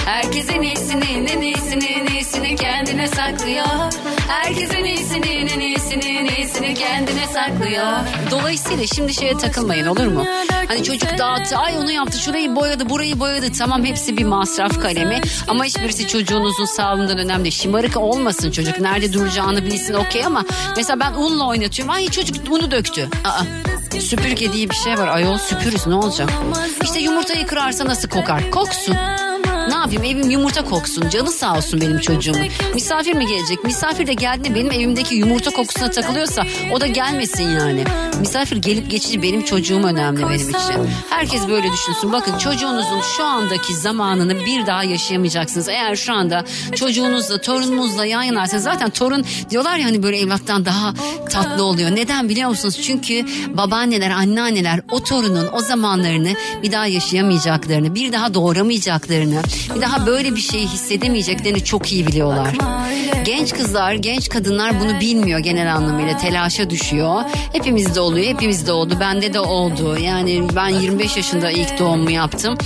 Herkesin 0.05 0.61
iyisini 0.61 1.29
en 1.31 1.41
iyisini 1.41 1.85
en 1.85 2.05
kendine 3.01 3.15
saklıyor. 3.15 3.65
Herkesin 4.27 4.85
iyisini 4.85 5.27
en 5.27 5.59
iyisini 5.59 6.29
iyisini 6.37 6.73
kendine 6.73 7.27
saklıyor. 7.33 7.87
Dolayısıyla 8.31 8.87
şimdi 8.95 9.13
şeye 9.13 9.37
takılmayın 9.37 9.87
olur 9.87 10.07
mu? 10.07 10.25
Hani 10.67 10.83
çocuk 10.83 11.17
dağıttı 11.17 11.57
ay 11.57 11.77
onu 11.77 11.91
yaptı 11.91 12.17
şurayı 12.19 12.55
boyadı 12.55 12.89
burayı 12.89 13.19
boyadı 13.19 13.51
tamam 13.57 13.85
hepsi 13.85 14.17
bir 14.17 14.23
masraf 14.23 14.81
kalemi 14.81 15.21
ama 15.47 15.65
hiçbirisi 15.65 16.07
çocuğunuzun 16.07 16.65
sağlığından 16.65 17.17
önemli. 17.17 17.51
Şımarık 17.51 17.97
olmasın 17.97 18.51
çocuk 18.51 18.79
nerede 18.79 19.13
duracağını 19.13 19.65
bilsin 19.65 19.93
okey 19.93 20.25
ama 20.25 20.45
mesela 20.77 20.99
ben 20.99 21.13
unla 21.13 21.47
oynatıyorum 21.47 21.93
ay 21.93 22.07
çocuk 22.07 22.51
unu 22.51 22.71
döktü. 22.71 23.09
Aa, 23.25 23.43
süpürge 23.99 24.53
diye 24.53 24.69
bir 24.69 24.75
şey 24.75 24.97
var 24.97 25.07
ayol 25.07 25.37
süpürüz 25.37 25.87
ne 25.87 25.95
olacak? 25.95 26.29
İşte 26.83 26.99
yumurtayı 26.99 27.47
kırarsa 27.47 27.85
nasıl 27.85 28.09
kokar? 28.09 28.51
Koksun. 28.51 28.95
Ne 29.69 29.73
yapayım 29.75 30.03
evim 30.03 30.29
yumurta 30.29 30.65
koksun 30.65 31.09
canı 31.09 31.31
sağ 31.31 31.57
olsun 31.57 31.81
benim 31.81 31.99
çocuğumun. 31.99 32.47
Misafir 32.73 33.13
mi 33.13 33.27
gelecek? 33.27 33.63
Misafir 33.63 34.07
de 34.07 34.13
geldiğinde 34.13 34.55
benim 34.59 34.71
evimdeki 34.71 35.15
yumurta 35.15 35.51
kokusuna 35.51 35.91
takılıyorsa 35.91 36.43
o 36.71 36.81
da 36.81 36.87
gelmesin 36.87 37.49
yani. 37.49 37.83
Misafir 38.19 38.57
gelip 38.57 38.91
geçici 38.91 39.23
benim 39.23 39.41
çocuğum 39.41 39.83
önemli 39.83 40.23
benim 40.29 40.49
için. 40.49 40.89
Herkes 41.09 41.47
böyle 41.47 41.71
düşünsün. 41.71 42.11
Bakın 42.11 42.37
çocuğunuzun 42.37 43.01
şu 43.17 43.23
andaki 43.23 43.75
zamanını 43.75 44.45
bir 44.45 44.65
daha 44.67 44.83
yaşayamayacaksınız. 44.83 45.69
Eğer 45.69 45.95
şu 45.95 46.13
anda 46.13 46.43
çocuğunuzla 46.75 47.41
torununuzla 47.41 48.05
yan 48.05 48.23
yanarsanız 48.23 48.63
zaten 48.63 48.89
torun 48.89 49.25
diyorlar 49.49 49.77
ya 49.77 49.85
hani 49.85 50.03
böyle 50.03 50.19
evlattan 50.19 50.65
daha 50.65 50.93
tatlı 51.29 51.63
oluyor. 51.63 51.95
Neden 51.95 52.29
biliyor 52.29 52.49
musunuz? 52.49 52.79
Çünkü 52.83 53.25
babaanneler 53.57 54.11
anneanneler 54.11 54.81
o 54.91 55.03
torunun 55.03 55.47
o 55.53 55.59
zamanlarını 55.59 56.33
bir 56.63 56.71
daha 56.71 56.85
yaşayamayacaklarını 56.85 57.95
bir 57.95 58.11
daha 58.11 58.33
doğuramayacaklarını 58.33 59.41
bir 59.75 59.81
daha 59.81 60.05
böyle 60.05 60.35
bir 60.35 60.41
şeyi 60.41 60.67
hissedemeyeceklerini 60.67 61.63
çok 61.63 61.91
iyi 61.91 62.07
biliyorlar. 62.07 62.55
Genç 63.25 63.53
kızlar, 63.53 63.93
genç 63.93 64.29
kadınlar 64.29 64.79
bunu 64.79 64.99
bilmiyor 64.99 65.39
genel 65.39 65.75
anlamıyla. 65.75 66.17
Telaşa 66.17 66.69
düşüyor. 66.69 67.21
Hepimizde 67.53 67.99
oluyor, 67.99 68.27
hepimizde 68.27 68.71
oldu. 68.71 68.97
Bende 68.99 69.33
de 69.33 69.39
oldu. 69.39 69.97
Yani 70.01 70.43
ben 70.55 70.69
25 70.69 71.17
yaşında 71.17 71.51
ilk 71.51 71.79
doğumumu 71.79 72.11
yaptım. 72.11 72.57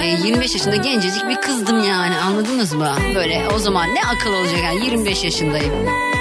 E, 0.00 0.06
25 0.06 0.54
yaşında 0.54 0.76
gencecik 0.76 1.28
bir 1.28 1.36
kızdım 1.36 1.84
yani 1.84 2.16
anladınız 2.16 2.72
mı? 2.72 2.94
Böyle 3.14 3.48
o 3.54 3.58
zaman 3.58 3.94
ne 3.94 4.00
akıl 4.04 4.32
olacak 4.32 4.58
yani 4.64 4.84
25 4.84 5.24
yaşındayım. 5.24 5.72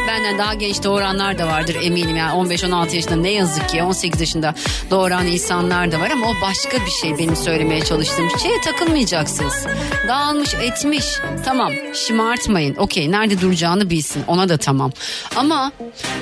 Benden 0.07 0.37
daha 0.37 0.53
genç 0.53 0.83
doğuranlar 0.83 1.37
da 1.37 1.47
vardır 1.47 1.77
eminim 1.81 2.15
yani 2.15 2.31
15-16 2.53 2.95
yaşında 2.95 3.15
ne 3.15 3.31
yazık 3.31 3.69
ki 3.69 3.83
18 3.83 4.21
yaşında 4.21 4.55
doğuran 4.91 5.27
insanlar 5.27 5.91
da 5.91 5.99
var 5.99 6.09
ama 6.09 6.27
o 6.27 6.33
başka 6.41 6.85
bir 6.85 6.91
şey 6.91 7.17
benim 7.17 7.35
söylemeye 7.35 7.81
çalıştığım 7.85 8.29
şeye 8.39 8.61
takılmayacaksınız. 8.61 9.67
Dağılmış 10.07 10.53
etmiş 10.53 11.05
tamam 11.45 11.71
şımartmayın 11.93 12.75
okey 12.75 13.11
nerede 13.11 13.41
duracağını 13.41 13.89
bilsin 13.89 14.23
ona 14.27 14.49
da 14.49 14.57
tamam. 14.57 14.91
Ama 15.35 15.71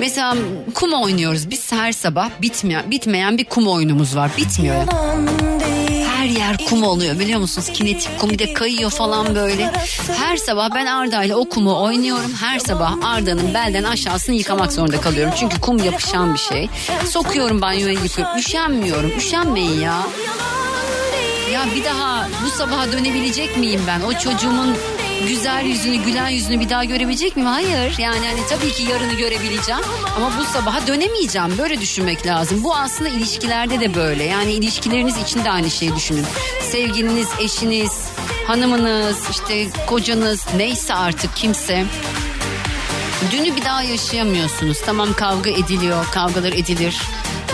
mesela 0.00 0.36
kum 0.74 0.92
oynuyoruz 0.92 1.50
biz 1.50 1.72
her 1.72 1.92
sabah 1.92 2.30
bitmeyen, 2.42 2.90
bitmeyen 2.90 3.38
bir 3.38 3.44
kum 3.44 3.68
oyunumuz 3.68 4.16
var 4.16 4.30
bitmiyor 4.36 4.74
ya 4.74 4.86
her 4.86 5.57
yer 6.38 6.56
kum 6.68 6.82
oluyor 6.82 7.18
biliyor 7.18 7.40
musunuz? 7.40 7.68
Kinetik 7.74 8.18
kum 8.20 8.30
bir 8.30 8.38
de 8.38 8.52
kayıyor 8.52 8.90
falan 8.90 9.34
böyle. 9.34 9.72
Her 10.18 10.36
sabah 10.36 10.74
ben 10.74 10.86
Arda 10.86 11.24
ile 11.24 11.34
o 11.34 11.48
kumu 11.48 11.82
oynuyorum. 11.82 12.32
Her 12.40 12.58
sabah 12.58 12.92
Arda'nın 13.04 13.54
belden 13.54 13.84
aşağısını 13.84 14.34
yıkamak 14.34 14.72
zorunda 14.72 15.00
kalıyorum. 15.00 15.32
Çünkü 15.36 15.60
kum 15.60 15.84
yapışan 15.84 16.34
bir 16.34 16.38
şey. 16.38 16.68
Sokuyorum 17.10 17.60
banyoya 17.60 17.92
yıkıyorum. 17.92 18.38
Üşenmiyorum. 18.38 19.12
Üşenmeyin 19.18 19.80
ya. 19.80 20.02
Ya 21.52 21.64
bir 21.76 21.84
daha 21.84 22.28
bu 22.44 22.50
sabaha 22.50 22.92
dönebilecek 22.92 23.56
miyim 23.56 23.80
ben? 23.86 24.00
O 24.00 24.12
çocuğumun 24.12 24.76
güzel 25.26 25.64
yüzünü, 25.64 25.96
gülen 25.96 26.28
yüzünü 26.28 26.60
bir 26.60 26.70
daha 26.70 26.84
görebilecek 26.84 27.36
miyim? 27.36 27.48
Hayır. 27.48 27.98
Yani 27.98 28.26
hani 28.26 28.40
tabii 28.48 28.72
ki 28.72 28.82
yarını 28.82 29.12
görebileceğim 29.14 29.82
ama 30.16 30.32
bu 30.38 30.44
sabaha 30.44 30.86
dönemeyeceğim. 30.86 31.58
Böyle 31.58 31.80
düşünmek 31.80 32.26
lazım. 32.26 32.64
Bu 32.64 32.76
aslında 32.76 33.08
ilişkilerde 33.08 33.80
de 33.80 33.94
böyle. 33.94 34.24
Yani 34.24 34.52
ilişkileriniz 34.52 35.16
için 35.16 35.44
de 35.44 35.50
aynı 35.50 35.70
şeyi 35.70 35.96
düşünün. 35.96 36.26
Sevgiliniz, 36.62 37.28
eşiniz, 37.40 37.92
hanımınız, 38.46 39.16
işte 39.30 39.66
kocanız 39.86 40.46
neyse 40.56 40.94
artık 40.94 41.36
kimse 41.36 41.86
Dünü 43.30 43.56
bir 43.56 43.64
daha 43.64 43.82
yaşayamıyorsunuz. 43.82 44.78
Tamam 44.86 45.12
kavga 45.12 45.50
ediliyor, 45.50 46.06
kavgalar 46.12 46.52
edilir. 46.52 46.98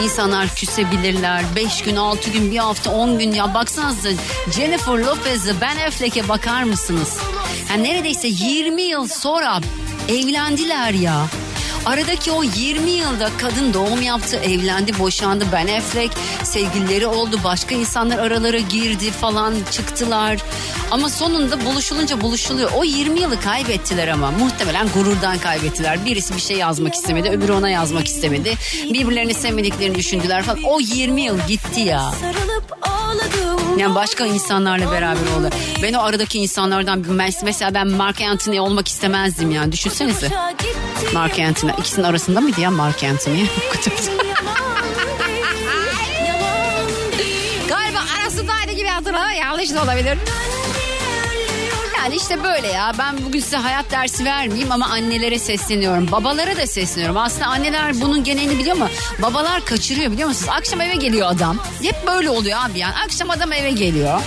İnsanlar 0.02 0.48
küsebilirler. 0.54 1.42
Beş 1.56 1.82
gün, 1.82 1.96
altı 1.96 2.30
gün, 2.30 2.50
bir 2.50 2.58
hafta, 2.58 2.90
on 2.90 3.18
gün. 3.18 3.32
Ya 3.32 3.54
baksanıza 3.54 4.08
Jennifer 4.56 4.92
Lopez'e 4.92 5.60
Ben 5.60 5.76
Affleck'e 5.76 6.28
bakar 6.28 6.62
mısınız? 6.62 7.18
Yani 7.74 7.88
neredeyse 7.88 8.28
20 8.28 8.82
yıl 8.82 9.08
sonra 9.08 9.60
evlendiler 10.08 10.90
ya. 10.90 11.26
Aradaki 11.86 12.32
o 12.32 12.42
20 12.42 12.90
yılda 12.90 13.30
kadın 13.38 13.74
doğum 13.74 14.02
yaptı, 14.02 14.36
evlendi, 14.36 14.98
boşandı. 14.98 15.44
Ben 15.52 15.66
Affleck 15.66 16.14
sevgilileri 16.42 17.06
oldu, 17.06 17.40
başka 17.44 17.74
insanlar 17.74 18.18
aralara 18.18 18.58
girdi 18.58 19.10
falan 19.10 19.54
çıktılar. 19.70 20.38
Ama 20.90 21.08
sonunda 21.08 21.64
buluşulunca 21.64 22.20
buluşuluyor. 22.20 22.70
O 22.76 22.84
20 22.84 23.20
yılı 23.20 23.40
kaybettiler 23.40 24.08
ama 24.08 24.30
muhtemelen 24.30 24.88
gururdan 24.94 25.38
kaybettiler. 25.38 26.04
Birisi 26.04 26.36
bir 26.36 26.40
şey 26.40 26.56
yazmak 26.56 26.94
istemedi, 26.94 27.28
öbürü 27.30 27.52
ona 27.52 27.70
yazmak 27.70 28.06
istemedi. 28.06 28.54
Birbirlerini 28.92 29.34
sevmediklerini 29.34 29.94
düşündüler 29.94 30.42
falan. 30.42 30.62
O 30.62 30.80
20 30.80 31.22
yıl 31.22 31.38
gitti 31.48 31.80
ya. 31.80 32.12
Yani 33.76 33.94
başka 33.94 34.26
insanlarla 34.26 34.92
beraber 34.92 35.20
oldu. 35.20 35.50
Ben 35.82 35.92
o 35.92 36.00
aradaki 36.02 36.38
insanlardan 36.38 37.04
mesela 37.42 37.74
ben 37.74 37.88
Mark 37.88 38.20
Anthony 38.20 38.60
olmak 38.60 38.88
istemezdim 38.88 39.50
yani. 39.50 39.72
Düşünsenize. 39.72 40.28
Mark 41.14 41.38
Anthony. 41.38 41.72
İkisinin 41.78 42.04
arasında 42.06 42.40
mıydı 42.40 42.60
ya 42.60 42.70
Mark 42.70 43.04
Anthony? 43.04 43.36
Galiba 47.68 47.98
arasındaydı 48.20 48.72
gibi 48.72 48.88
hatırla. 48.88 49.32
Yanlış 49.32 49.74
da 49.74 49.82
olabilir. 49.82 50.18
Yani 52.04 52.16
işte 52.16 52.42
böyle 52.42 52.66
ya 52.68 52.92
ben 52.98 53.24
bugün 53.26 53.40
size 53.40 53.56
hayat 53.56 53.90
dersi 53.90 54.24
vermeyeyim 54.24 54.72
ama 54.72 54.86
annelere 54.86 55.38
sesleniyorum. 55.38 56.12
Babalara 56.12 56.56
da 56.56 56.66
sesleniyorum. 56.66 57.16
Aslında 57.16 57.46
anneler 57.46 58.00
bunun 58.00 58.24
genelini 58.24 58.58
biliyor 58.58 58.76
mu? 58.76 58.88
Babalar 59.22 59.64
kaçırıyor 59.64 60.12
biliyor 60.12 60.28
musunuz? 60.28 60.50
Akşam 60.56 60.80
eve 60.80 60.94
geliyor 60.94 61.28
adam. 61.30 61.58
Hep 61.82 62.06
böyle 62.06 62.30
oluyor 62.30 62.58
abi 62.64 62.78
yani. 62.78 62.94
Akşam 63.04 63.30
adam 63.30 63.52
eve 63.52 63.70
geliyor. 63.70 64.20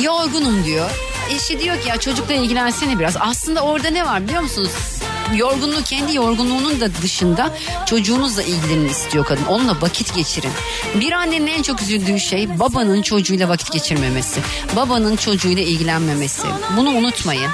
Yorgunum 0.00 0.64
diyor. 0.64 0.90
Eşi 1.30 1.60
diyor 1.60 1.80
ki 1.80 1.88
ya 1.88 1.96
çocukla 1.96 2.34
ilgilensene 2.34 2.98
biraz. 2.98 3.16
Aslında 3.20 3.60
orada 3.60 3.90
ne 3.90 4.06
var 4.06 4.24
biliyor 4.24 4.42
musunuz? 4.42 4.99
Yorgunluğu 5.36 5.82
kendi 5.84 6.16
yorgunluğunun 6.16 6.80
da 6.80 6.94
dışında 7.02 7.54
çocuğunuzla 7.86 8.42
ilgilenin 8.42 8.88
istiyor 8.88 9.24
kadın. 9.24 9.44
Onunla 9.44 9.76
vakit 9.80 10.14
geçirin. 10.14 10.52
Bir 10.94 11.12
annenin 11.12 11.46
en 11.46 11.62
çok 11.62 11.82
üzüldüğü 11.82 12.20
şey 12.20 12.58
babanın 12.58 13.02
çocuğuyla 13.02 13.48
vakit 13.48 13.72
geçirmemesi. 13.72 14.40
Babanın 14.76 15.16
çocuğuyla 15.16 15.62
ilgilenmemesi. 15.62 16.46
Bunu 16.76 16.90
unutmayın. 16.90 17.50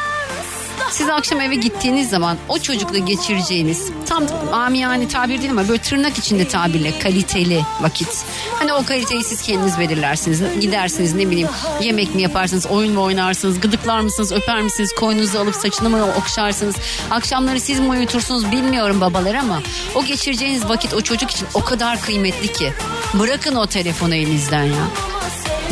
Siz 0.97 1.09
akşam 1.09 1.41
eve 1.41 1.55
gittiğiniz 1.55 2.11
zaman 2.11 2.37
o 2.49 2.59
çocukla 2.59 2.99
geçireceğiniz 2.99 3.91
tam 4.09 4.25
amiyane 4.53 5.09
tabir 5.09 5.39
değil 5.39 5.51
ama 5.51 5.69
böyle 5.69 5.83
tırnak 5.83 6.19
içinde 6.19 6.49
tabirle 6.49 6.99
kaliteli 6.99 7.63
vakit. 7.81 8.25
Hani 8.59 8.73
o 8.73 8.85
kaliteyi 8.85 9.25
siz 9.25 9.43
kendiniz 9.43 9.79
belirlersiniz. 9.79 10.43
Gidersiniz 10.61 11.15
ne 11.15 11.31
bileyim 11.31 11.49
yemek 11.81 12.15
mi 12.15 12.23
yaparsınız, 12.23 12.67
oyun 12.67 12.93
mu 12.93 13.03
oynarsınız, 13.03 13.61
gıdıklar 13.61 14.01
mısınız, 14.01 14.33
öper 14.33 14.63
misiniz, 14.63 14.91
koynunuzu 14.99 15.39
alıp 15.39 15.55
saçını 15.55 15.91
mı 15.91 16.07
okşarsınız. 16.19 16.77
Akşamları 17.11 17.61
siz 17.61 17.81
mi 17.81 17.89
uyutursunuz 17.89 18.53
bilmiyorum 18.53 19.01
babalar 19.01 19.35
ama 19.35 19.63
o 19.95 20.05
geçireceğiniz 20.05 20.69
vakit 20.69 20.95
o 20.95 21.01
çocuk 21.01 21.31
için 21.31 21.47
o 21.55 21.65
kadar 21.65 22.01
kıymetli 22.01 22.53
ki. 22.53 22.73
Bırakın 23.15 23.55
o 23.55 23.67
telefonu 23.67 24.15
elinizden 24.15 24.65
ya. 24.65 25.16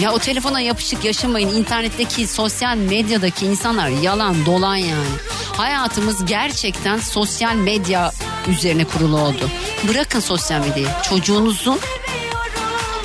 Ya 0.01 0.13
o 0.13 0.19
telefona 0.19 0.61
yapışık 0.61 1.05
yaşamayın. 1.05 1.49
İnternetteki, 1.55 2.27
sosyal 2.27 2.77
medyadaki 2.77 3.47
insanlar 3.47 3.89
yalan, 3.89 4.47
dolan 4.47 4.77
yani. 4.77 5.09
Hayatımız 5.57 6.25
gerçekten 6.25 6.99
sosyal 6.99 7.55
medya 7.55 8.13
üzerine 8.49 8.85
kurulu 8.85 9.19
oldu. 9.19 9.51
Bırakın 9.89 10.21
sosyal 10.21 10.61
medyayı. 10.61 10.89
Çocuğunuzun 11.11 11.79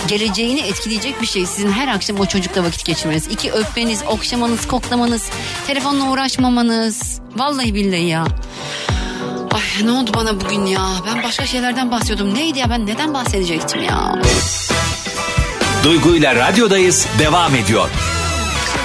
geleceğini 0.08 0.60
etkileyecek 0.60 1.22
bir 1.22 1.28
şey. 1.28 1.46
Sizin 1.46 1.72
her 1.72 1.88
akşam 1.88 2.20
o 2.20 2.26
çocukla 2.26 2.64
vakit 2.64 2.86
geçirmeniz. 2.86 3.28
iki 3.28 3.52
öpmeniz, 3.52 4.04
okşamanız, 4.08 4.68
koklamanız, 4.68 5.30
telefonla 5.68 6.10
uğraşmamanız. 6.12 7.20
Vallahi 7.36 7.76
billahi 7.76 8.06
ya. 8.06 8.26
Ay 9.52 9.86
ne 9.86 9.92
oldu 9.92 10.12
bana 10.16 10.42
bugün 10.42 10.66
ya? 10.66 10.82
Ben 11.08 11.24
başka 11.24 11.46
şeylerden 11.46 11.92
bahsediyordum. 11.92 12.36
Neydi 12.36 12.60
ya 12.60 12.70
ben 12.70 12.86
neden 12.86 13.14
bahsedecektim 13.14 13.84
ya? 13.84 14.22
Duygu 15.84 16.16
ile 16.16 16.36
radyodayız 16.36 17.08
devam 17.20 17.56
ediyor. 17.56 17.90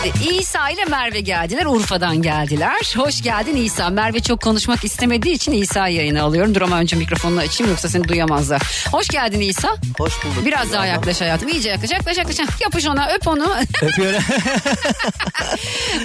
Şimdi 0.05 0.35
İsa 0.35 0.71
ile 0.71 0.85
Merve 0.85 1.21
geldiler. 1.21 1.67
Urfa'dan 1.67 2.23
geldiler. 2.23 2.95
Hoş 2.97 3.23
geldin 3.23 3.57
İsa. 3.57 3.91
Merve 3.91 4.21
çok 4.21 4.43
konuşmak 4.43 4.85
istemediği 4.85 5.35
için 5.35 5.53
İsa 5.53 5.89
yayına 5.89 6.23
alıyorum. 6.23 6.55
Dur 6.55 6.63
ama 6.63 6.79
önce 6.79 6.97
mikrofonunu 6.97 7.41
açayım 7.41 7.71
yoksa 7.73 7.89
seni 7.89 8.09
duyamazlar. 8.09 8.63
Hoş 8.93 9.09
geldin 9.09 9.41
İsa. 9.41 9.77
Hoş 9.99 10.25
bulduk. 10.25 10.47
Biraz 10.47 10.73
daha 10.73 10.87
yaklaş 10.87 11.21
hayatım. 11.21 11.49
İyice 11.49 11.71
yaklaş 11.71 11.91
yaklaş 11.91 12.19
yaklaş. 12.19 12.37
Yapış 12.61 12.87
ona 12.87 13.09
öp 13.09 13.29
onu. 13.29 13.55
Öpüyorum. 13.83 14.21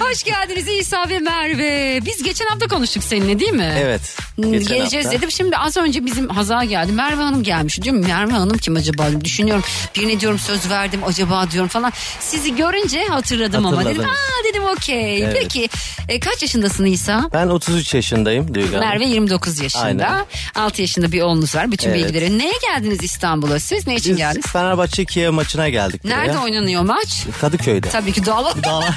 Hoş 0.00 0.22
geldiniz 0.22 0.68
İsa 0.68 1.08
ve 1.08 1.18
Merve. 1.18 2.00
Biz 2.06 2.22
geçen 2.22 2.46
hafta 2.46 2.68
konuştuk 2.68 3.04
seninle 3.04 3.38
değil 3.40 3.52
mi? 3.52 3.74
evet. 3.78 4.16
Hmm, 4.36 4.52
geçen 4.52 4.76
Geleceğiz 4.76 5.06
hafta. 5.06 5.18
dedim. 5.18 5.30
Şimdi 5.30 5.56
az 5.56 5.76
önce 5.76 6.06
bizim 6.06 6.28
Hazal 6.28 6.66
geldi. 6.66 6.92
Merve 6.92 7.22
Hanım 7.22 7.42
gelmiş. 7.42 7.82
Diyorum 7.82 8.02
Merve 8.02 8.32
Hanım 8.32 8.58
kim 8.58 8.76
acaba? 8.76 9.06
Düşünüyorum. 9.24 9.64
Birine 9.96 10.20
diyorum 10.20 10.38
söz 10.38 10.70
verdim 10.70 11.00
acaba 11.06 11.50
diyorum 11.50 11.68
falan. 11.68 11.92
Sizi 12.20 12.56
görünce 12.56 13.04
hatırladım 13.04 13.66
ama. 13.66 13.89
Dedim 13.90 14.04
aa 14.10 14.44
dedim 14.50 14.64
okey. 14.64 15.24
Evet. 15.24 15.36
Peki 15.40 15.68
e, 16.08 16.20
kaç 16.20 16.42
yaşındasın 16.42 16.84
İsa? 16.84 17.30
Ben 17.34 17.46
33 17.46 17.94
yaşındayım 17.94 18.54
Duygu 18.54 18.68
Hanım. 18.76 18.88
Merve 18.88 19.04
29 19.06 19.60
yaşında. 19.60 19.82
Aynen. 19.84 20.26
6 20.54 20.80
yaşında 20.82 21.12
bir 21.12 21.22
oğlunuz 21.22 21.54
var. 21.54 21.72
Bütün 21.72 21.90
Evet. 21.90 22.04
bilgileri. 22.04 22.38
Neye 22.38 22.52
geldiniz 22.62 23.02
İstanbul'a 23.02 23.58
siz? 23.60 23.86
Ne 23.86 23.94
için 23.94 24.10
Biz 24.12 24.18
geldiniz? 24.18 24.46
Fenerbahçe 24.46 25.04
Kiev 25.04 25.30
maçına 25.30 25.68
geldik 25.68 26.04
buraya. 26.04 26.16
Nerede 26.16 26.38
oynanıyor 26.38 26.82
maç? 26.82 27.26
Kadıköy'de. 27.40 27.88
Tabii 27.88 28.12
ki 28.12 28.26
Dağla. 28.26 28.54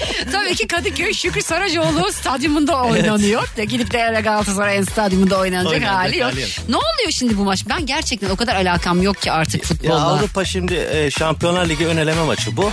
Tabii 0.32 0.54
ki 0.54 0.66
Kadıköy 0.66 1.14
Şükrü 1.14 1.42
Saracoğlu 1.42 2.12
stadyumunda 2.12 2.82
oynanıyor. 2.84 3.48
De 3.56 3.64
gidip 3.64 3.92
de 3.92 4.20
Galatasaray'ın 4.24 4.84
stadyumunda 4.84 5.38
oynanacak 5.38 5.72
Oynanacak 5.72 5.96
hali 5.98 6.18
yok. 6.18 6.30
hali 6.32 6.40
yok. 6.40 6.50
Ne 6.68 6.76
oluyor 6.76 7.10
şimdi 7.10 7.38
bu 7.38 7.44
maç? 7.44 7.64
Ben 7.68 7.86
gerçekten 7.86 8.30
o 8.30 8.36
kadar 8.36 8.56
alakam 8.56 9.02
yok 9.02 9.22
ki 9.22 9.32
artık 9.32 9.62
Ya 9.62 9.68
futbolla. 9.68 10.02
Avrupa 10.02 10.44
şimdi 10.44 10.74
e, 10.74 11.10
Şampiyonlar 11.10 11.68
Ligi 11.68 11.86
öneleme 11.86 12.22
maçı 12.24 12.56
bu. 12.56 12.70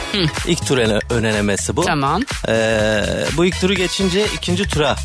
İlk 0.48 0.68
tur 0.68 0.78
önelemesi 1.10 1.76
bu. 1.76 1.86
Tamam. 1.86 2.22
Ee, 2.48 3.04
bu 3.38 3.46
ilk 3.46 3.62
turu 3.62 3.74
geçince 3.74 4.26
ikinci 4.36 4.68
tura 4.68 4.96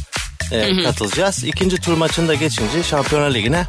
e, 0.52 0.82
katılacağız. 0.82 1.44
İkinci 1.44 1.76
tur 1.76 1.96
maçını 1.96 2.28
da 2.28 2.34
geçince 2.34 2.82
Şampiyonlar 2.82 3.34
Ligi'ne 3.34 3.66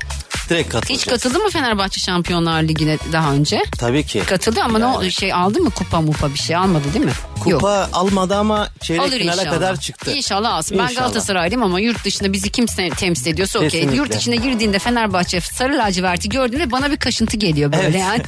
direkt 0.54 0.70
katılacağız. 0.70 1.02
Hiç 1.02 1.08
katıldı 1.10 1.40
mı 1.40 1.50
Fenerbahçe 1.50 2.00
Şampiyonlar 2.02 2.64
Ligi'ne 2.64 2.98
daha 3.12 3.32
önce? 3.34 3.64
Tabii 3.80 4.06
ki. 4.06 4.24
Katıldı 4.26 4.62
ama 4.64 4.80
ne 4.80 4.86
o 4.86 5.04
şey 5.10 5.34
aldı 5.34 5.60
mı 5.60 5.70
kupa 5.70 6.02
mupa 6.02 6.34
bir 6.34 6.40
şey 6.40 6.56
almadı 6.56 6.94
değil 6.94 7.06
mi? 7.06 7.12
Kupa 7.40 7.90
almadı 7.94 8.36
ama 8.36 8.70
çeyrek 8.82 9.04
Alır 9.04 9.18
finale 9.18 9.42
inşallah. 9.42 9.54
kadar 9.56 9.76
çıktı. 9.80 10.12
İnşallah 10.12 10.54
alsın. 10.54 10.78
Ben 10.78 10.84
İnşallah. 10.84 11.00
Galatasaraylıyım 11.00 11.64
ama 11.64 11.80
yurt 11.80 12.06
dışında 12.06 12.34
bizi 12.34 12.50
kim 12.50 12.66
se- 12.66 12.96
temsil 12.96 13.28
ediyorsa 13.28 13.60
okey. 13.60 13.70
Kesinlikle. 13.70 13.98
Yurt 13.98 14.16
içine 14.16 14.36
girdiğinde 14.36 14.80
Fenerbahçe 14.80 15.42
sarı 15.42 15.78
laciverti 15.78 16.30
gördüğümde 16.30 16.72
bana 16.72 16.92
bir 16.92 16.98
kaşıntı 16.98 17.38
geliyor 17.38 17.72
böyle 17.74 17.84
Evet. 17.84 17.96
yani. 18.00 18.22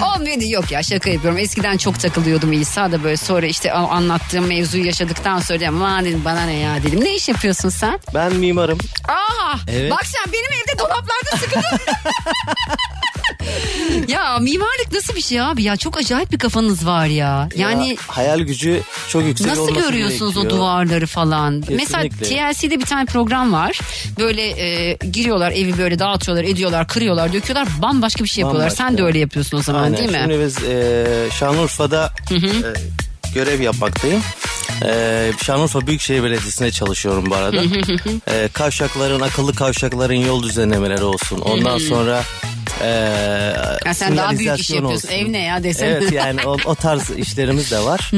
Olmuyor 0.16 0.40
yok 0.40 0.70
ya 0.70 0.82
şaka 0.82 1.10
yapıyorum. 1.10 1.38
Eskiden 1.38 1.76
çok 1.76 2.00
takılıyordum 2.00 2.52
İsa 2.52 2.92
da 2.92 3.04
böyle 3.04 3.16
sonra 3.16 3.46
işte 3.46 3.72
anlattığım 3.72 4.46
mevzuyu 4.46 4.86
yaşadıktan 4.86 5.38
sonra 5.40 5.60
dedim 5.60 6.04
dedim 6.04 6.22
bana 6.24 6.42
ne 6.44 6.56
ya 6.56 6.82
dedim. 6.82 7.04
Ne 7.04 7.14
iş 7.16 7.28
yapıyorsun 7.28 7.68
sen? 7.68 8.00
Ben 8.14 8.32
mimarım. 8.34 8.78
Aa, 9.08 9.56
Evet. 9.68 9.90
bak 9.92 10.06
sen 10.06 10.32
benim 10.40 10.60
evde 10.62 10.78
dolaplarda 10.78 11.36
sıkıldın. 11.40 11.94
ya 14.08 14.38
mimarlık 14.38 14.92
nasıl 14.92 15.14
bir 15.16 15.20
şey 15.20 15.40
abi 15.40 15.62
ya 15.62 15.76
çok 15.76 15.98
acayip 15.98 16.32
bir 16.32 16.38
kafanız 16.38 16.86
var 16.86 17.06
ya. 17.06 17.48
Yani 17.56 17.88
Ya, 17.88 17.96
hayal 18.06 18.40
gücü 18.40 18.82
çok 19.08 19.24
yüksek 19.24 19.46
Nasıl 19.46 19.74
görüyorsunuz 19.74 20.36
o 20.36 20.40
gerekiyor. 20.40 20.60
duvarları 20.60 21.06
falan? 21.06 21.64
Mesela 21.70 22.02
Kesinlikle. 22.02 22.52
TLC'de 22.52 22.80
bir 22.80 22.84
tane 22.86 23.04
program 23.04 23.52
var. 23.52 23.80
Böyle 24.18 24.42
e, 24.42 24.92
giriyorlar 25.12 25.50
evi 25.52 25.78
böyle 25.78 25.98
dağıtıyorlar, 25.98 26.44
ediyorlar, 26.44 26.88
kırıyorlar, 26.88 27.32
döküyorlar. 27.32 27.68
Bambaşka 27.82 28.24
bir 28.24 28.28
şey 28.28 28.42
yapıyorlar. 28.42 28.70
Bambaşka. 28.70 28.84
Sen 28.88 28.98
de 28.98 29.02
öyle 29.02 29.18
yapıyorsun 29.18 29.58
o 29.58 29.62
zaman 29.62 29.82
Aynen. 29.82 29.98
değil 29.98 30.10
mi? 30.10 30.18
Şimdi 30.22 30.44
biz 30.44 30.64
e, 30.64 31.06
Şanlıurfa'da 31.38 32.12
e, 32.30 32.38
görev 33.34 33.60
yapmaktayım. 33.60 34.22
E, 34.84 35.32
Şanlıurfa 35.42 35.86
Büyükşehir 35.86 36.22
Belediyesi'nde 36.22 36.70
çalışıyorum 36.70 37.30
bu 37.30 37.34
arada. 37.34 37.62
e, 38.28 38.48
kavşakların, 38.52 39.20
akıllı 39.20 39.54
kavşakların 39.54 40.14
yol 40.14 40.42
düzenlemeleri 40.42 41.04
olsun. 41.04 41.40
Ondan 41.40 41.78
sonra 41.78 42.22
e, 42.82 42.86
Ya 43.86 43.94
sen 43.94 44.16
daha 44.16 44.30
büyük 44.30 44.58
iş 44.60 44.70
yapıyorsun. 44.70 44.94
olsun. 44.96 45.08
Ev 45.08 45.32
ne 45.32 45.42
ya 45.42 45.62
desene. 45.64 45.88
Evet 45.88 46.12
yani 46.12 46.40
o, 46.46 46.56
o 46.64 46.74
tarz 46.74 47.10
işlerimiz 47.10 47.70
de 47.70 47.78
var. 47.78 48.10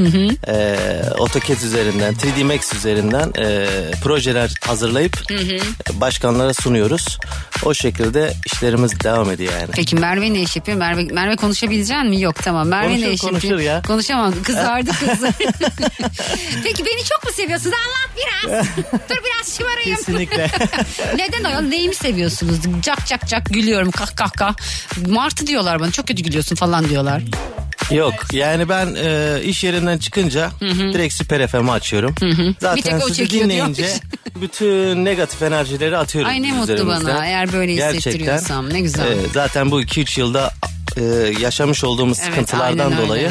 e, 0.48 0.76
AutoCAD 1.18 1.62
üzerinden, 1.62 2.14
3D 2.14 2.44
Max 2.44 2.72
üzerinden 2.74 3.32
e, 3.38 3.66
projeler 4.02 4.50
hazırlayıp 4.66 5.22
başkanlara 5.92 6.54
sunuyoruz. 6.54 7.18
O 7.64 7.74
şekilde 7.74 8.32
işlerimiz 8.46 9.00
devam 9.00 9.30
ediyor 9.30 9.52
yani. 9.52 9.70
Peki 9.72 9.96
Merve 9.96 10.32
ne 10.34 10.40
iş 10.42 10.56
yapıyor? 10.56 10.78
Merve, 10.78 11.02
Merve 11.04 11.36
konuşabilecek 11.36 12.04
mi? 12.04 12.20
Yok 12.20 12.34
tamam. 12.42 12.68
Merve 12.68 12.86
Konuşur, 12.88 13.06
ne 13.06 13.12
iş 13.12 13.20
konuşur 13.20 13.48
yapıyor? 13.48 13.60
ya. 13.60 13.82
Konuşamam. 13.86 14.34
Kızardı 14.42 14.90
kızı. 15.00 15.32
Peki 16.64 16.84
beni 16.86 17.04
çok 17.04 17.24
mu 17.24 17.30
seviyorsunuz? 17.32 17.74
Anlat 17.86 18.10
biraz. 18.16 18.66
Dur 19.10 19.16
biraz 19.24 19.56
şımarayım. 19.56 19.96
Kesinlikle. 19.96 20.50
Neden 21.16 21.44
ayol? 21.44 21.60
Neyimi 21.60 21.94
seviyorsunuz? 21.94 22.56
Cak 22.82 23.06
cak 23.06 23.28
cak 23.28 23.46
gülüyorum 23.46 23.90
kah 23.90 24.16
kah 24.16 24.32
kah. 24.32 24.51
Martı 25.08 25.46
diyorlar 25.46 25.80
bana 25.80 25.90
çok 25.90 26.06
kötü 26.08 26.22
gülüyorsun 26.22 26.56
falan 26.56 26.88
diyorlar. 26.88 27.22
Yok 27.90 28.14
yani 28.32 28.68
ben 28.68 28.96
e, 29.04 29.38
iş 29.44 29.64
yerinden 29.64 29.98
çıkınca 29.98 30.50
direkt 30.60 31.14
Süper 31.14 31.46
FM'i 31.46 31.70
açıyorum. 31.70 32.14
Zaten 32.60 32.76
Bir 32.76 32.82
tek 32.82 32.94
o 32.94 33.00
sizi 33.00 33.14
çekiyor 33.14 33.44
dinleyince 33.44 33.82
diyormuş. 33.82 34.00
bütün 34.42 35.04
negatif 35.04 35.42
enerjileri 35.42 35.98
atıyorum. 35.98 36.30
Ay 36.30 36.42
ne 36.42 36.52
mutlu 36.52 36.62
üzerimizden. 36.72 37.06
bana 37.06 37.26
eğer 37.26 37.52
böyle 37.52 37.72
hissettiriyorsam 37.96 38.72
ne 38.74 38.80
güzel. 38.80 39.06
e, 39.12 39.16
zaten 39.34 39.70
bu 39.70 39.82
2-3 39.82 40.20
yılda 40.20 40.50
e, 40.96 41.02
yaşamış 41.40 41.84
olduğumuz 41.84 42.18
Evet, 42.20 42.30
sıkıntılardan 42.30 42.78
aynen 42.84 42.92
öyle. 42.98 43.06
dolayı 43.08 43.30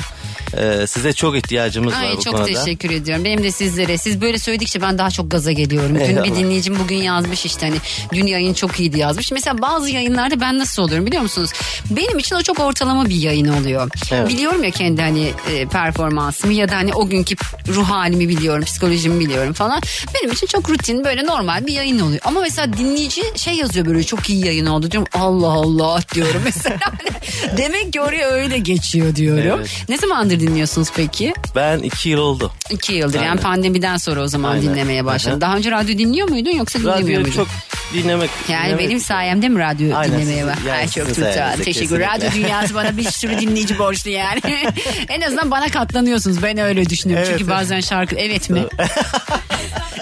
e, 0.57 0.87
size 0.87 1.13
çok 1.13 1.35
ihtiyacımız 1.37 1.93
var 1.93 2.03
Ay 2.03 2.17
bu 2.17 2.21
çok 2.21 2.35
konuda. 2.35 2.45
teşekkür 2.63 2.89
ediyorum. 2.91 3.25
Benim 3.25 3.43
de 3.43 3.51
sizlere. 3.51 3.97
Siz 3.97 4.21
böyle 4.21 4.39
söyledikçe 4.39 4.81
ben 4.81 4.97
daha 4.97 5.09
çok 5.09 5.31
gaza 5.31 5.51
geliyorum. 5.51 5.89
Dün 5.89 5.95
bir 5.95 6.09
Eyvallah. 6.09 6.25
dinleyicim 6.25 6.79
bugün 6.79 6.95
yazmış 6.95 7.45
işte 7.45 7.67
hani 7.67 7.77
dün 8.13 8.27
yayın 8.27 8.53
çok 8.53 8.79
iyiydi 8.79 8.99
yazmış. 8.99 9.31
Mesela 9.31 9.61
bazı 9.61 9.89
yayınlarda 9.89 10.41
ben 10.41 10.59
nasıl 10.59 10.83
oluyorum 10.83 11.05
biliyor 11.05 11.21
musunuz? 11.21 11.51
Benim 11.89 12.19
için 12.19 12.35
o 12.35 12.41
çok 12.41 12.59
ortalama 12.59 13.05
bir 13.05 13.15
yayın 13.15 13.47
oluyor. 13.47 13.89
Evet. 14.11 14.29
Biliyorum 14.29 14.63
ya 14.63 14.71
kendi 14.71 15.01
hani 15.01 15.31
e, 15.53 15.65
performansımı 15.65 16.53
ya 16.53 16.69
da 16.69 16.75
hani 16.75 16.93
o 16.93 17.07
günkü 17.09 17.35
ruh 17.67 17.89
halimi 17.89 18.29
biliyorum, 18.29 18.63
psikolojimi 18.65 19.19
biliyorum 19.19 19.53
falan. 19.53 19.81
Benim 20.15 20.31
için 20.33 20.47
çok 20.47 20.69
rutin 20.69 21.03
böyle 21.03 21.25
normal 21.25 21.67
bir 21.67 21.73
yayın 21.73 21.99
oluyor. 21.99 22.19
Ama 22.23 22.41
mesela 22.41 22.73
dinleyici 22.73 23.21
şey 23.35 23.53
yazıyor 23.53 23.85
böyle 23.85 24.03
çok 24.03 24.29
iyi 24.29 24.45
yayın 24.45 24.65
oldu 24.65 24.91
diyorum. 24.91 25.09
Allah 25.13 25.47
Allah 25.51 25.99
diyorum 26.15 26.41
mesela. 26.45 26.77
Hani 26.81 27.57
Demek 27.57 27.93
ki 27.93 28.01
oraya 28.01 28.27
öyle 28.27 28.57
geçiyor 28.57 29.15
diyorum. 29.15 29.59
Evet. 29.59 29.69
Ne 29.89 29.97
zamandır 29.97 30.39
dinliyorsunuz 30.41 30.87
peki? 30.95 31.33
Ben 31.55 31.79
2 31.79 32.09
yıl 32.09 32.19
oldu. 32.19 32.51
İki 32.69 32.93
yıldır 32.93 33.15
yani 33.19 33.29
Aynen. 33.29 33.41
pandemiden 33.43 33.97
sonra 33.97 34.21
o 34.21 34.27
zaman 34.27 34.51
Aynen. 34.51 34.63
dinlemeye 34.63 35.05
başladın. 35.05 35.33
Aha. 35.35 35.41
Daha 35.41 35.55
önce 35.57 35.71
radyo 35.71 35.97
dinliyor 35.97 36.29
muydun 36.29 36.51
yoksa 36.51 36.79
dinlemiyor 36.79 37.01
Radyoyu 37.03 37.19
muydun? 37.19 37.31
çok 37.35 37.47
dinlemek. 37.93 38.29
yani 38.49 38.67
dinlemek- 38.67 38.79
benim 38.79 38.99
sayemde 38.99 39.49
mi 39.49 39.59
radyo 39.59 39.95
Aynen, 39.97 40.15
dinlemeye 40.21 40.45
var? 40.45 40.57
yani 40.67 40.77
Ay 40.77 40.87
çok 40.89 41.09
sayenizde 41.09 41.63
Teşekkür. 41.63 41.99
Radyo 41.99 42.31
dünyası 42.35 42.75
bana 42.75 42.97
bir 42.97 43.03
sürü 43.03 43.39
dinleyici 43.39 43.79
borçlu 43.79 44.09
yani. 44.09 44.41
en 45.09 45.21
azından 45.21 45.51
bana 45.51 45.67
katlanıyorsunuz. 45.69 46.43
Ben 46.43 46.57
öyle 46.57 46.89
düşünüyorum. 46.89 47.25
Evet, 47.29 47.39
Çünkü 47.39 47.51
bazen 47.51 47.79
şarkı 47.79 48.15
evet 48.15 48.49
mi? 48.49 48.63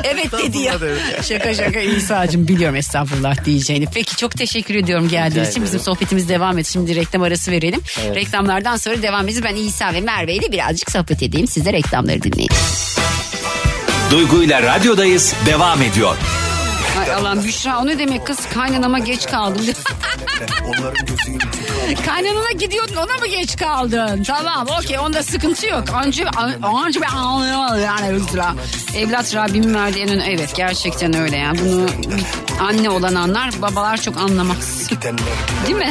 evet 0.04 0.32
dedi 0.44 0.58
ya. 0.58 0.80
Şaka 1.28 1.54
şaka 1.54 1.80
İsa'cığım 1.80 2.48
biliyorum 2.48 2.76
estağfurullah 2.76 3.46
diyeceğini. 3.46 3.86
Peki 3.94 4.16
çok 4.16 4.32
teşekkür 4.32 4.76
ediyorum 4.76 5.10
geldiğiniz 5.10 5.50
için. 5.50 5.64
Bizim 5.64 5.80
sohbetimiz 5.80 6.30
devam 6.30 6.58
et. 6.58 6.68
Şimdi 6.68 6.96
reklam 6.96 7.22
arası 7.22 7.52
verelim. 7.52 7.82
Evet. 8.06 8.16
Reklamlardan 8.16 8.76
sonra 8.78 9.02
devam 9.02 9.26
edeceğiz. 9.26 9.46
Ben 9.46 9.56
İsa 9.56 9.94
ve 9.94 10.02
Merve 10.02 10.34
ile 10.34 10.52
birazcık 10.52 10.92
sohbet 10.92 11.24
edeyim. 11.24 11.48
Siz 11.48 11.66
de 11.66 11.74
reklamları 11.74 12.24
dinleyin. 12.24 12.52
Duygu 14.12 14.44
ile 14.44 14.62
radyodayız 14.64 15.34
devam 15.46 15.82
ediyor. 15.82 16.16
Ay 17.10 17.16
Allah'ım 17.16 17.44
Büşra 17.44 17.80
o 17.80 17.88
ne 17.88 18.00
demek 18.00 18.28
kız 18.28 18.50
kaynanama 18.54 19.00
geç 19.00 19.28
kaldım. 19.28 19.66
Kaynanana 22.06 22.52
gidiyordun 22.52 22.96
ona 22.96 23.18
mı 23.20 23.28
geç 23.28 23.58
kaldın? 23.58 24.24
Tamam 24.24 24.68
okey 24.80 25.00
onda 25.00 25.24
sıkıntı 25.24 25.68
yok. 25.68 25.84
Anca, 25.94 26.26
anca 26.64 27.02
bir 27.02 27.08
anlıyor 27.08 27.78
yani 27.86 28.16
Büşra. 28.16 28.56
Evlat 28.96 29.36
Rabbimin 29.36 29.74
verdiği 29.74 30.06
en 30.06 30.20
Evet 30.20 30.56
gerçekten 30.56 31.18
öyle 31.18 31.38
yani. 31.38 31.60
Bunu 31.60 31.88
anne 32.60 32.90
olan 32.90 33.16
anlar 33.16 33.62
babalar 33.62 34.02
çok 34.02 34.18
anlamaz. 34.18 34.90
Değil 35.68 35.78
mi? 35.78 35.90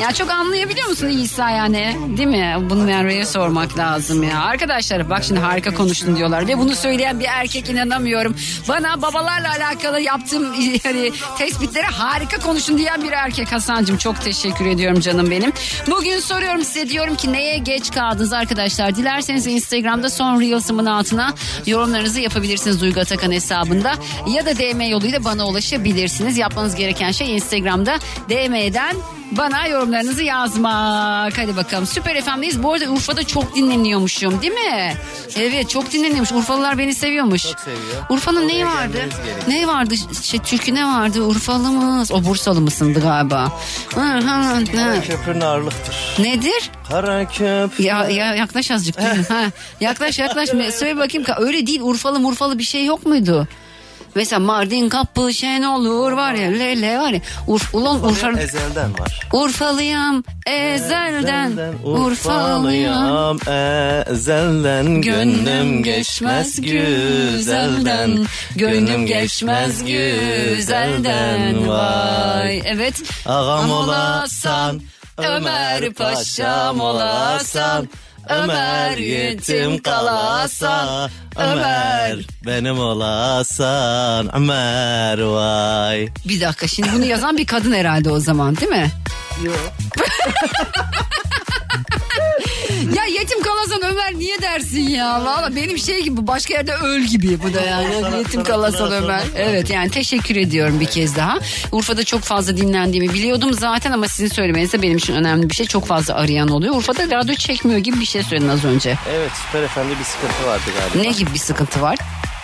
ya 0.00 0.12
çok 0.12 0.30
anlayabiliyor 0.30 0.88
musun 0.88 1.08
İsa 1.08 1.50
yani? 1.50 1.96
Değil 2.16 2.28
mi? 2.28 2.56
Bunu 2.70 2.84
Merve'ye 2.84 3.26
sormak 3.26 3.78
lazım 3.78 4.22
ya. 4.22 4.42
Arkadaşlar 4.42 5.10
bak 5.10 5.24
şimdi 5.24 5.40
harika 5.40 5.74
konuştun 5.74 6.16
diyorlar. 6.16 6.48
Ve 6.48 6.58
bunu 6.58 6.74
söyleyen 6.74 7.20
bir 7.20 7.26
erkek 7.28 7.70
inanamıyorum. 7.70 8.36
Bana 8.68 9.02
babalarla 9.02 9.50
alakalı 9.50 10.00
yaptığım 10.00 10.41
takım 10.42 10.80
yani 10.84 11.12
tespitlere 11.38 11.86
harika 11.86 12.38
konuşun 12.38 12.78
diyen 12.78 13.02
bir 13.02 13.12
erkek 13.12 13.52
Hasan'cığım 13.52 13.96
çok 13.96 14.20
teşekkür 14.20 14.66
ediyorum 14.66 15.00
canım 15.00 15.30
benim. 15.30 15.52
Bugün 15.90 16.18
soruyorum 16.18 16.64
size 16.64 16.88
diyorum 16.88 17.14
ki 17.14 17.32
neye 17.32 17.58
geç 17.58 17.90
kaldınız 17.90 18.32
arkadaşlar? 18.32 18.96
Dilerseniz 18.96 19.46
Instagram'da 19.46 20.10
son 20.10 20.40
Reels'ımın 20.40 20.86
altına 20.86 21.34
yorumlarınızı 21.66 22.20
yapabilirsiniz 22.20 22.80
Duygu 22.80 23.00
Atakan 23.00 23.32
hesabında 23.32 23.92
ya 24.28 24.46
da 24.46 24.56
DM 24.56 24.80
yoluyla 24.80 25.24
bana 25.24 25.48
ulaşabilirsiniz. 25.48 26.38
Yapmanız 26.38 26.74
gereken 26.74 27.10
şey 27.10 27.34
Instagram'da 27.34 27.98
DM'den 28.28 28.96
bana 29.36 29.66
yorumlarınızı 29.66 30.22
yazmak. 30.22 31.38
Hadi 31.38 31.56
bakalım. 31.56 31.86
Süper 31.86 32.20
FM'deyiz. 32.20 32.62
Bu 32.62 32.72
arada 32.72 32.88
Urfa'da 32.90 33.24
çok 33.24 33.56
dinleniyormuşum 33.56 34.42
değil 34.42 34.52
mi? 34.52 34.94
Evet 35.36 35.70
çok 35.70 35.92
dinleniyormuş. 35.92 36.32
Urfalılar 36.32 36.78
beni 36.78 36.94
seviyormuş. 36.94 37.42
Çok 37.42 37.60
seviyor. 37.60 37.82
Urfa'nın 38.08 38.48
neyi 38.48 38.66
vardı? 38.66 38.98
Ne 39.48 39.66
vardı? 39.66 39.94
Şey, 40.22 40.40
türkü 40.40 40.74
ne 40.74 40.86
vardı? 40.86 41.22
Urfalımız. 41.22 42.12
O 42.12 42.24
Bursalı 42.24 42.60
mısındı 42.60 43.00
galiba? 43.02 43.52
Köprünün 45.02 45.40
ağırlıktır. 45.40 45.96
Nedir? 46.18 46.70
Kara 46.88 47.28
köprü. 47.28 47.84
Ya, 47.84 48.08
ya 48.08 48.34
yaklaş 48.34 48.70
azıcık. 48.70 49.00
ha, 49.30 49.44
yaklaş 49.80 50.18
yaklaş. 50.18 50.48
Söyle 50.74 50.96
bakayım. 50.96 51.26
Öyle 51.38 51.66
değil. 51.66 51.80
Urfalı 51.82 52.20
murfalı 52.20 52.58
bir 52.58 52.64
şey 52.64 52.84
yok 52.84 53.06
muydu? 53.06 53.48
Mesela 54.14 54.40
Mardin 54.40 54.88
kapı 54.88 55.34
şen 55.34 55.62
olur 55.62 56.12
var 56.12 56.34
ya 56.34 56.50
lele 56.50 56.98
var 56.98 57.10
ya. 57.12 57.20
Urf, 57.46 57.74
ulan 57.74 58.04
Urfa, 58.04 58.28
Ezelden 58.40 58.98
var. 58.98 59.20
Urfalıyam 59.32 60.24
ezelden. 60.46 61.52
Urfalıyam. 61.84 63.36
Urfalıyam. 63.36 63.36
ezelden. 64.10 65.02
Gönlüm 65.02 65.82
geçmez 65.82 66.60
güzelden. 66.60 68.26
Gönlüm 68.56 69.06
geçmez 69.06 69.84
güzelden. 69.84 71.68
Vay. 71.68 72.62
Evet. 72.64 73.02
Ağam 73.26 73.70
olasan 73.70 74.80
Ömer 75.18 75.92
Paşam 75.92 76.80
olasan 76.80 77.88
Ömer 78.28 78.96
yetim 78.96 79.78
kalasa 79.78 81.10
Ömer 81.36 82.18
benim 82.46 82.78
olasan 82.78 84.36
Ömer 84.36 85.18
vay 85.18 86.08
Bir 86.24 86.40
dakika 86.40 86.66
şimdi 86.68 86.88
bunu 86.94 87.04
yazan 87.04 87.38
bir 87.38 87.46
kadın 87.46 87.72
herhalde 87.72 88.10
o 88.10 88.20
zaman 88.20 88.56
değil 88.56 88.70
mi? 88.70 88.90
Yok. 89.44 89.72
Ya 92.96 93.04
yetim 93.04 93.42
kalasan 93.42 93.82
Ömer 93.82 94.14
niye 94.14 94.42
dersin 94.42 94.88
ya? 94.88 95.24
Valla 95.24 95.56
benim 95.56 95.78
şey 95.78 96.02
gibi 96.02 96.26
başka 96.26 96.54
yerde 96.54 96.74
öl 96.74 97.00
gibi 97.00 97.38
bu 97.42 97.54
da 97.54 97.60
yani. 97.60 98.18
yetim 98.18 98.44
kalasan 98.44 98.92
Ömer. 98.92 99.22
Evet 99.36 99.70
yani 99.70 99.90
teşekkür 99.90 100.36
ediyorum 100.36 100.80
bir 100.80 100.86
kez 100.86 101.16
daha. 101.16 101.38
Urfa'da 101.72 102.04
çok 102.04 102.20
fazla 102.20 102.56
dinlendiğimi 102.56 103.14
biliyordum 103.14 103.52
zaten 103.52 103.92
ama 103.92 104.08
sizin 104.08 104.28
söylemeniz 104.28 104.72
de 104.72 104.82
benim 104.82 104.96
için 104.96 105.14
önemli 105.14 105.50
bir 105.50 105.54
şey. 105.54 105.66
Çok 105.66 105.86
fazla 105.86 106.14
arayan 106.14 106.48
oluyor. 106.48 106.74
Urfa'da 106.74 107.16
radyo 107.16 107.34
çekmiyor 107.34 107.78
gibi 107.78 108.00
bir 108.00 108.06
şey 108.06 108.22
söyledin 108.22 108.48
az 108.48 108.64
önce. 108.64 108.98
Evet 109.10 109.30
Süper 109.46 109.62
Efendi 109.62 109.90
bir 109.98 110.04
sıkıntı 110.04 110.46
vardı 110.46 110.62
galiba. 110.80 111.08
Ne 111.08 111.18
gibi 111.18 111.34
bir 111.34 111.38
sıkıntı 111.38 111.82
var? 111.82 111.98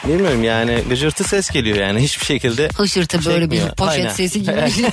Bilmiyorum 0.06 0.44
yani 0.44 0.78
gıcırtı 0.88 1.24
ses 1.24 1.50
geliyor 1.50 1.78
yani 1.78 2.00
hiçbir 2.02 2.24
şekilde. 2.26 2.68
Hışırtı 2.76 3.24
böyle 3.24 3.50
bir 3.50 3.60
poşet 3.76 3.98
Aynen. 3.98 4.12
sesi 4.12 4.42
gibi. 4.42 4.52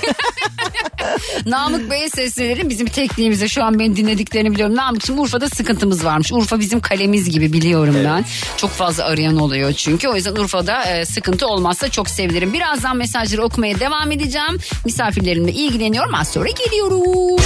Namık 1.46 1.90
Bey'e 1.90 2.10
seslenirim 2.10 2.70
bizim 2.70 2.86
tekniğimize 2.86 3.48
şu 3.48 3.64
an 3.64 3.78
beni 3.78 3.96
dinlediklerini 3.96 4.52
biliyorum. 4.52 4.76
Namık'cığım 4.76 5.18
Urfa'da 5.18 5.48
sıkıntımız 5.48 6.04
varmış. 6.04 6.32
Urfa 6.32 6.60
bizim 6.60 6.80
kalemiz 6.80 7.30
gibi 7.30 7.52
biliyorum 7.52 7.96
ben. 8.04 8.24
Çok 8.56 8.70
fazla 8.70 9.04
arayan 9.04 9.36
oluyor 9.36 9.72
çünkü. 9.72 10.08
O 10.08 10.16
yüzden 10.16 10.36
Urfa'da 10.36 10.82
e, 10.84 11.04
sıkıntı 11.04 11.46
olmazsa 11.46 11.88
çok 11.90 12.10
sevinirim. 12.10 12.52
Birazdan 12.52 12.96
mesajları 12.96 13.42
okumaya 13.42 13.80
devam 13.80 14.12
edeceğim. 14.12 14.58
Misafirlerimle 14.84 15.52
ilgileniyorum. 15.52 16.14
Az 16.14 16.32
sonra 16.32 16.48
geliyorum. 16.48 17.36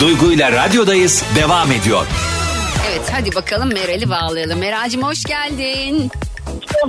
Duygu 0.00 0.32
ile 0.32 0.52
radyodayız 0.52 1.22
devam 1.36 1.72
ediyor. 1.72 2.06
Evet 2.90 3.10
hadi 3.12 3.34
bakalım 3.34 3.68
Meral'i 3.72 4.10
bağlayalım. 4.10 4.58
Meral'cim 4.58 5.02
hoş 5.02 5.24
geldin. 5.24 6.10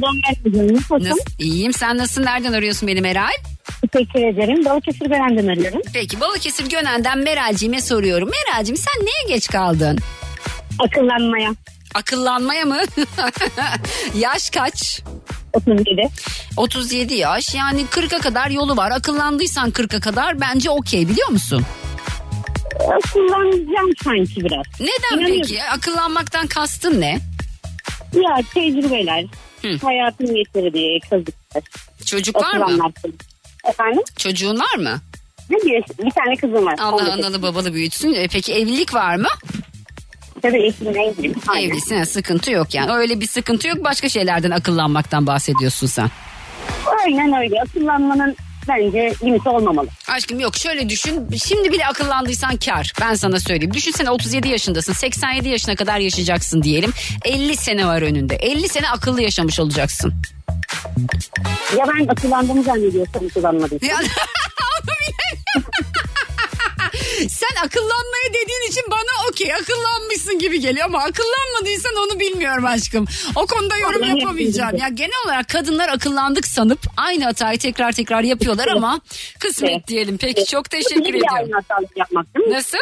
Nasılsın? 0.02 1.10
Nasıl? 1.10 1.20
İyiyim. 1.40 1.74
Sen 1.74 1.98
nasılsın? 1.98 2.24
Nereden 2.26 2.54
arıyorsun 2.54 2.88
beni 2.88 3.02
Meral? 3.02 3.32
Teşekkür 3.92 4.20
ederim. 4.20 4.66
Balıkesir 4.66 5.10
Beren'den 5.12 5.48
arıyorum. 5.48 5.82
Peki 5.94 6.20
Balıkesir 6.20 6.70
Gönen'den 6.70 7.18
Meral'cime 7.18 7.82
soruyorum. 7.82 8.30
Meral'cim 8.30 8.78
sen 8.78 9.06
neye 9.06 9.36
geç 9.36 9.48
kaldın? 9.48 9.98
Akıllanmaya. 10.80 11.50
Akıllanmaya 11.96 12.66
mı? 12.66 12.78
Yaş 14.16 14.50
kaç? 14.50 15.02
37. 15.54 16.02
37 16.58 17.14
yaş 17.14 17.56
yani 17.56 17.82
40'a 17.92 18.20
kadar 18.20 18.50
yolu 18.50 18.78
var. 18.78 18.92
Akıllandıysan 18.92 19.72
40'a 19.72 20.00
kadar 20.00 20.42
bence 20.42 20.70
okey 20.70 21.10
biliyor 21.10 21.30
musun? 21.30 21.66
Kullanacağım 23.14 23.92
sanki 24.04 24.46
biraz. 24.46 24.66
Neden 24.80 25.18
İnanıyorum. 25.22 25.42
peki? 25.42 25.64
Akıllanmaktan 25.64 26.48
kastın 26.48 27.02
ne? 27.02 27.20
Ya 28.14 28.38
tecrübeler. 28.54 29.26
Hı. 29.62 29.78
Hayatın 29.84 30.36
getirdiği 30.36 31.00
kazıklar. 31.10 31.64
Çocuk 32.06 32.36
var 32.36 32.54
mı? 32.58 32.92
Efendim? 33.70 34.04
Çocuğun 34.18 34.60
var 34.60 34.76
mı? 34.78 35.00
Bir, 35.50 35.84
bir 36.06 36.12
tane 36.12 36.36
kızım 36.36 36.66
var. 36.66 36.76
Allah 36.80 36.96
19. 37.04 37.14
analı 37.20 37.42
babalı 37.42 37.74
büyütsün. 37.74 38.14
E, 38.14 38.28
Peki 38.28 38.54
evlilik 38.54 38.94
var 38.94 39.16
mı? 39.16 39.28
Tabii 40.42 40.66
eşimle 40.66 41.04
evliyim. 41.04 41.36
Evlisin 41.58 41.98
ha, 41.98 42.06
sıkıntı 42.06 42.52
yok 42.52 42.74
yani. 42.76 42.92
Öyle 42.92 43.20
bir 43.20 43.28
sıkıntı 43.28 43.68
yok. 43.68 43.84
Başka 43.84 44.10
şeylerden 44.10 44.52
akıllanmaktan 44.52 45.28
bahsediyorsun 45.28 45.88
sen. 45.88 46.10
Aynen 47.06 47.34
öyle. 47.42 47.62
Akıllanmanın 47.62 48.36
bence 48.70 49.14
limiti 49.24 49.50
olmamalı. 49.50 49.88
Aşkım 50.08 50.40
yok 50.40 50.56
şöyle 50.58 50.90
düşün. 50.90 51.28
Şimdi 51.46 51.72
bile 51.72 51.88
akıllandıysan 51.88 52.58
kar. 52.58 52.94
Ben 53.02 53.14
sana 53.14 53.40
söyleyeyim. 53.40 53.74
Düşünsene 53.74 54.10
37 54.10 54.48
yaşındasın. 54.48 54.94
87 54.94 55.50
yaşına 55.50 55.76
kadar 55.76 56.00
yaşayacaksın 56.00 56.64
diyelim. 56.64 56.92
50 57.26 57.56
sene 57.58 57.86
var 57.88 58.02
önünde. 58.02 58.36
50 58.36 58.70
sene 58.70 58.90
akıllı 58.90 59.22
yaşamış 59.22 59.60
olacaksın. 59.60 60.14
Ya 61.78 61.86
ben 61.88 62.08
akıllandığımı 62.08 62.64
zannediyorsam. 62.64 63.24
Ya, 63.82 63.98
bile- 64.00 64.00
Sen 67.28 67.66
akıllanmaya 67.66 68.30
dediğin 68.30 68.72
için 68.72 68.84
bana 68.92 69.30
okey 69.30 69.54
akıllanmışsın 69.54 70.40
gibi 70.40 70.60
geliyor 70.60 70.86
ama 70.86 71.00
akıllanmadıysan 71.04 71.94
onu 71.96 72.20
bilmiyorum 72.20 72.66
aşkım. 72.66 73.06
O 73.36 73.46
konuda 73.48 73.78
yorum 73.78 74.04
yapamayacağım. 74.20 74.78
Ya 74.78 74.88
genel 74.90 75.26
olarak 75.26 75.50
kadınlar 75.50 75.90
akıllandık 75.90 76.48
sanıp 76.48 76.80
aynı 76.98 77.24
hatayı 77.24 77.60
tekrar 77.60 77.92
tekrar 77.92 78.24
yapıyorlar 78.24 78.68
ama 78.68 79.00
kısmet 79.40 79.88
diyelim. 79.88 80.18
Peki 80.18 80.46
çok 80.46 80.70
teşekkür 80.70 81.02
ediyorum. 81.14 81.50
Nasıl? 82.50 82.78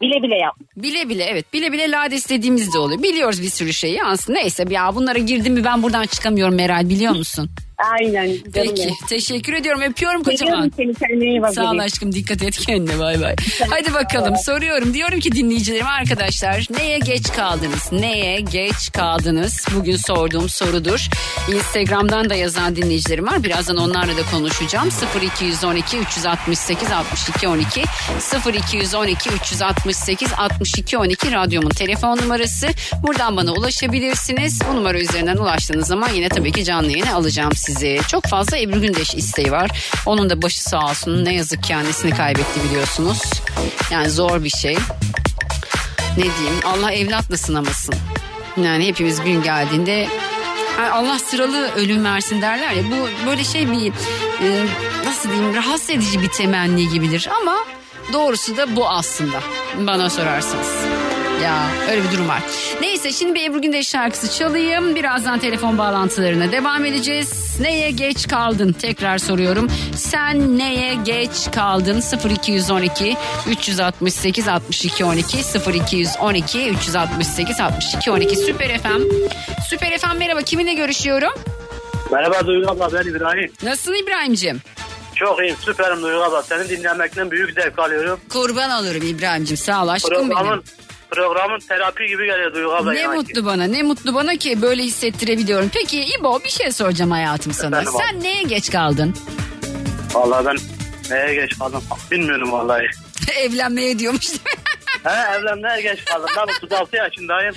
Bile 0.00 0.22
bile 0.22 0.34
yap. 0.34 0.54
Bile 0.76 1.08
bile 1.08 1.24
evet 1.24 1.52
bile 1.52 1.72
bile 1.72 1.90
lades 1.90 2.18
istediğimiz 2.18 2.74
de 2.74 2.78
oluyor. 2.78 3.02
Biliyoruz 3.02 3.42
bir 3.42 3.50
sürü 3.50 3.72
şeyi 3.72 4.04
aslında 4.04 4.38
neyse 4.38 4.64
ya 4.70 4.94
bunlara 4.94 5.18
girdim 5.18 5.52
mi 5.54 5.64
ben 5.64 5.82
buradan 5.82 6.06
çıkamıyorum 6.06 6.54
Meral 6.54 6.88
biliyor 6.88 7.12
musun? 7.16 7.50
Aynen. 7.78 8.30
Peki 8.54 8.74
benim. 8.76 8.94
teşekkür 9.08 9.52
ediyorum 9.52 9.82
öpüyorum 9.82 10.22
kocaman. 10.22 10.72
Seni 10.76 10.94
kendine 10.94 11.24
iyi 11.24 11.42
bak. 11.42 11.54
Sağ 11.54 11.70
ol 11.70 11.78
aşkım 11.78 12.12
dikkat 12.12 12.42
et 12.42 12.56
kendine 12.58 12.98
bay 12.98 13.20
bay. 13.20 13.34
Hadi 13.70 13.94
bakalım 13.94 14.36
soruyorum 14.36 14.94
diyorum 14.94 15.20
ki 15.20 15.32
dinleyicilerim 15.32 15.86
arkadaşlar 15.86 16.66
neye 16.70 16.98
geç 16.98 17.32
kaldınız? 17.32 17.92
Neye 17.92 18.40
geç 18.40 18.92
kaldınız? 18.92 19.66
Bugün 19.74 19.96
sorduğum 19.96 20.48
sorudur. 20.48 21.08
Instagram'dan 21.54 22.30
da 22.30 22.34
yazan 22.34 22.76
dinleyicilerim 22.76 23.26
var. 23.26 23.44
Birazdan 23.44 23.76
onlarla 23.76 24.16
da 24.16 24.22
konuşacağım. 24.30 24.88
0212 25.22 25.98
368 25.98 26.90
62 26.90 27.48
12 27.48 27.84
0212 28.52 29.30
368 29.30 30.32
62 30.38 30.98
12 30.98 31.32
radyomun 31.32 31.70
telefon 31.70 32.16
numarası. 32.18 32.68
Buradan 33.02 33.36
bana 33.36 33.52
ulaşabilirsiniz. 33.52 34.60
Bu 34.70 34.76
numara 34.76 34.98
üzerinden 34.98 35.36
ulaştığınız 35.36 35.86
zaman 35.86 36.10
yine 36.14 36.28
tabii 36.28 36.52
ki 36.52 36.64
canlı 36.64 36.90
yayına 36.90 37.14
alacağım 37.14 37.52
sizi. 37.66 38.00
Çok 38.08 38.24
fazla 38.24 38.58
Ebru 38.58 38.80
Gündeş 38.80 39.14
isteği 39.14 39.52
var. 39.52 39.70
Onun 40.06 40.30
da 40.30 40.42
başı 40.42 40.62
sağ 40.62 40.84
olsun. 40.84 41.24
Ne 41.24 41.34
yazık 41.34 41.62
ki 41.62 41.76
annesini 41.76 42.14
kaybetti 42.14 42.64
biliyorsunuz. 42.68 43.18
Yani 43.90 44.10
zor 44.10 44.44
bir 44.44 44.50
şey. 44.50 44.78
Ne 46.16 46.22
diyeyim 46.22 46.60
Allah 46.64 46.92
evlatla 46.92 47.36
sınamasın. 47.36 47.94
Yani 48.64 48.86
hepimiz 48.86 49.20
gün 49.20 49.42
geldiğinde 49.42 50.08
Allah 50.92 51.18
sıralı 51.18 51.70
ölüm 51.76 52.04
versin 52.04 52.42
derler 52.42 52.72
ya. 52.72 52.82
Bu 52.90 53.26
böyle 53.26 53.44
şey 53.44 53.72
bir 53.72 53.92
e, 54.42 54.66
nasıl 55.06 55.28
diyeyim 55.30 55.54
rahatsız 55.54 55.90
edici 55.90 56.22
bir 56.22 56.28
temenni 56.28 56.88
gibidir. 56.88 57.28
Ama 57.40 57.56
doğrusu 58.12 58.56
da 58.56 58.76
bu 58.76 58.88
aslında 58.88 59.40
bana 59.78 60.10
sorarsanız. 60.10 60.68
Ya 61.42 61.66
öyle 61.90 62.02
bir 62.04 62.12
durum 62.12 62.28
var. 62.28 62.42
Neyse 62.80 63.12
şimdi 63.12 63.34
bir 63.34 63.50
Ebru 63.50 63.62
Gündeş 63.62 63.88
şarkısı 63.88 64.38
çalayım. 64.38 64.94
Birazdan 64.94 65.38
telefon 65.38 65.78
bağlantılarına 65.78 66.52
devam 66.52 66.84
edeceğiz. 66.84 67.56
Neye 67.60 67.90
geç 67.90 68.28
kaldın? 68.28 68.72
Tekrar 68.72 69.18
soruyorum. 69.18 69.68
Sen 69.96 70.58
neye 70.58 70.94
geç 70.94 71.30
kaldın? 71.54 72.02
0212 72.30 73.16
368 73.48 74.48
62 74.48 75.04
12 75.04 75.38
0212 75.74 76.68
368 76.70 77.60
62 77.60 78.10
12 78.10 78.36
Süper 78.36 78.78
FM. 78.78 79.02
Süper 79.70 79.98
FM 79.98 80.18
merhaba 80.18 80.42
kiminle 80.42 80.74
görüşüyorum? 80.74 81.32
Merhaba 82.12 82.46
Duygu 82.46 82.70
abla 82.70 82.88
ben 82.92 83.10
İbrahim. 83.10 83.52
Nasılsın 83.62 83.94
İbrahim'cim? 84.04 84.60
Çok 85.14 85.40
iyiyim 85.40 85.56
süperim 85.60 86.02
Duygu 86.02 86.22
abla. 86.22 86.42
Seni 86.42 86.68
dinlemekten 86.68 87.30
büyük 87.30 87.52
zevk 87.54 87.78
alıyorum. 87.78 88.20
Kurban 88.28 88.70
olurum 88.70 89.02
İbrahim'cim 89.06 89.56
sağ 89.56 89.84
ol 89.84 89.88
aşkım 89.88 90.30
benim. 90.30 90.62
Programın, 91.10 91.58
terapi 91.58 92.06
gibi 92.06 92.26
geliyor 92.26 92.54
Duygu 92.54 92.72
abla. 92.74 92.92
Ne 92.92 93.00
yani. 93.00 93.16
mutlu 93.16 93.44
bana 93.46 93.64
ne 93.64 93.82
mutlu 93.82 94.14
bana 94.14 94.36
ki 94.36 94.62
böyle 94.62 94.82
hissettirebiliyorum. 94.82 95.70
Peki 95.74 96.04
İbo 96.20 96.40
bir 96.44 96.50
şey 96.50 96.72
soracağım 96.72 97.10
hayatım 97.10 97.52
sana. 97.52 97.80
Efendim? 97.80 98.00
Sen 98.10 98.20
neye 98.22 98.42
geç 98.42 98.70
kaldın? 98.70 99.14
Vallahi 100.14 100.46
ben 100.46 100.56
neye 101.10 101.34
geç 101.34 101.58
kaldım 101.58 101.82
bilmiyorum 102.10 102.52
vallahi. 102.52 102.86
Evlenmeye 103.38 103.98
diyormuş. 103.98 104.26
He 105.04 105.34
evlenmeye 105.38 105.80
geç 105.80 106.04
kaldım. 106.04 106.28
Ben 106.36 106.42
36 106.66 106.96
yaşındayım. 106.96 107.54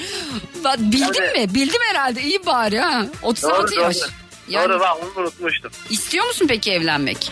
Bak, 0.63 0.79
Bildin 0.79 1.23
Yani- 1.23 1.39
mi? 1.47 1.53
Bildim 1.53 1.81
herhalde 1.89 2.21
iyi 2.21 2.45
bari 2.45 2.79
ha. 2.79 3.05
36 3.23 3.71
Doğru, 3.75 3.81
yaş. 3.81 3.95
doğru. 4.01 4.09
Yani 4.49 4.69
Doğru 4.69 4.79
bak 4.79 4.97
onu 5.03 5.23
unutmuştum. 5.23 5.71
istiyor 5.89 6.25
musun 6.25 6.45
peki 6.49 6.71
evlenmek? 6.71 7.31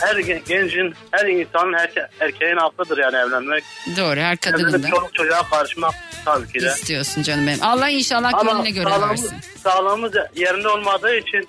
Her 0.00 0.16
gen- 0.16 0.42
gencin, 0.48 0.94
her 1.10 1.26
insanın, 1.26 1.72
her 1.72 1.90
erkeğin 2.20 2.56
hakkıdır 2.56 2.98
yani 2.98 3.16
evlenmek. 3.16 3.64
Doğru 3.96 4.20
her 4.20 4.36
kadının 4.36 4.82
da 4.82 4.88
çoluk 4.88 5.14
çocuğa 5.14 5.42
karışmak 5.50 5.94
tabii 6.24 6.52
ki 6.52 6.60
de. 6.60 6.66
istiyorsun 6.66 7.22
canım 7.22 7.46
benim. 7.46 7.62
Allah 7.62 7.88
inşallah 7.88 8.34
Ama 8.34 8.52
gönlüne 8.52 8.70
göre 8.70 8.84
sağlığımız, 8.90 9.32
versin. 9.32 9.36
sağlığımız 9.62 10.12
yerinde 10.34 10.68
olmadığı 10.68 11.16
için 11.16 11.46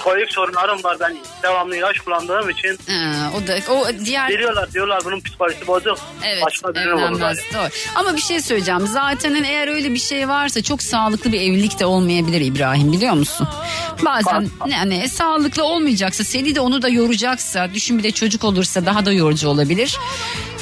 psikolojik 0.00 0.32
sorunlarım 0.32 0.84
var. 0.84 0.96
Ben 1.00 1.16
devamlı 1.42 1.76
ilaç 1.76 1.98
kullandığım 2.00 2.50
için 2.50 2.78
Ha, 2.88 3.30
o 3.36 3.46
da 3.46 3.72
o 3.72 4.04
diğer 4.04 4.28
biliyorlar 4.28 4.72
diyorlar 4.72 5.00
bunun 5.04 5.20
psikolojisi 5.20 5.66
bozuk. 5.66 5.98
Evet 6.24 6.42
Başka 6.46 6.74
birine 6.74 6.92
vururlar. 6.92 7.08
evlenmez 7.10 7.38
doğru. 7.54 7.68
Ama 7.94 8.16
bir 8.16 8.20
şey 8.20 8.40
söyleyeceğim. 8.40 8.86
Zaten 8.86 9.34
hani 9.34 9.46
eğer 9.46 9.68
öyle 9.68 9.90
bir 9.94 9.98
şey 9.98 10.28
varsa 10.28 10.62
çok 10.62 10.82
sağlıklı 10.82 11.32
bir 11.32 11.40
evlilik 11.40 11.78
de 11.80 11.86
olmayabilir 11.86 12.40
İbrahim 12.40 12.92
biliyor 12.92 13.14
musun? 13.14 13.48
Bazen 14.04 14.48
yani 14.66 15.08
sağlıklı 15.08 15.64
olmayacaksa 15.64 16.24
seni 16.24 16.54
de 16.54 16.60
onu 16.60 16.82
da 16.82 16.88
yoracaksa 16.88 17.74
düşün 17.74 17.98
bir 17.98 18.02
de 18.02 18.10
çocuk 18.10 18.44
olursa 18.44 18.86
daha 18.86 19.06
da 19.06 19.12
yorucu 19.12 19.48
olabilir. 19.48 19.96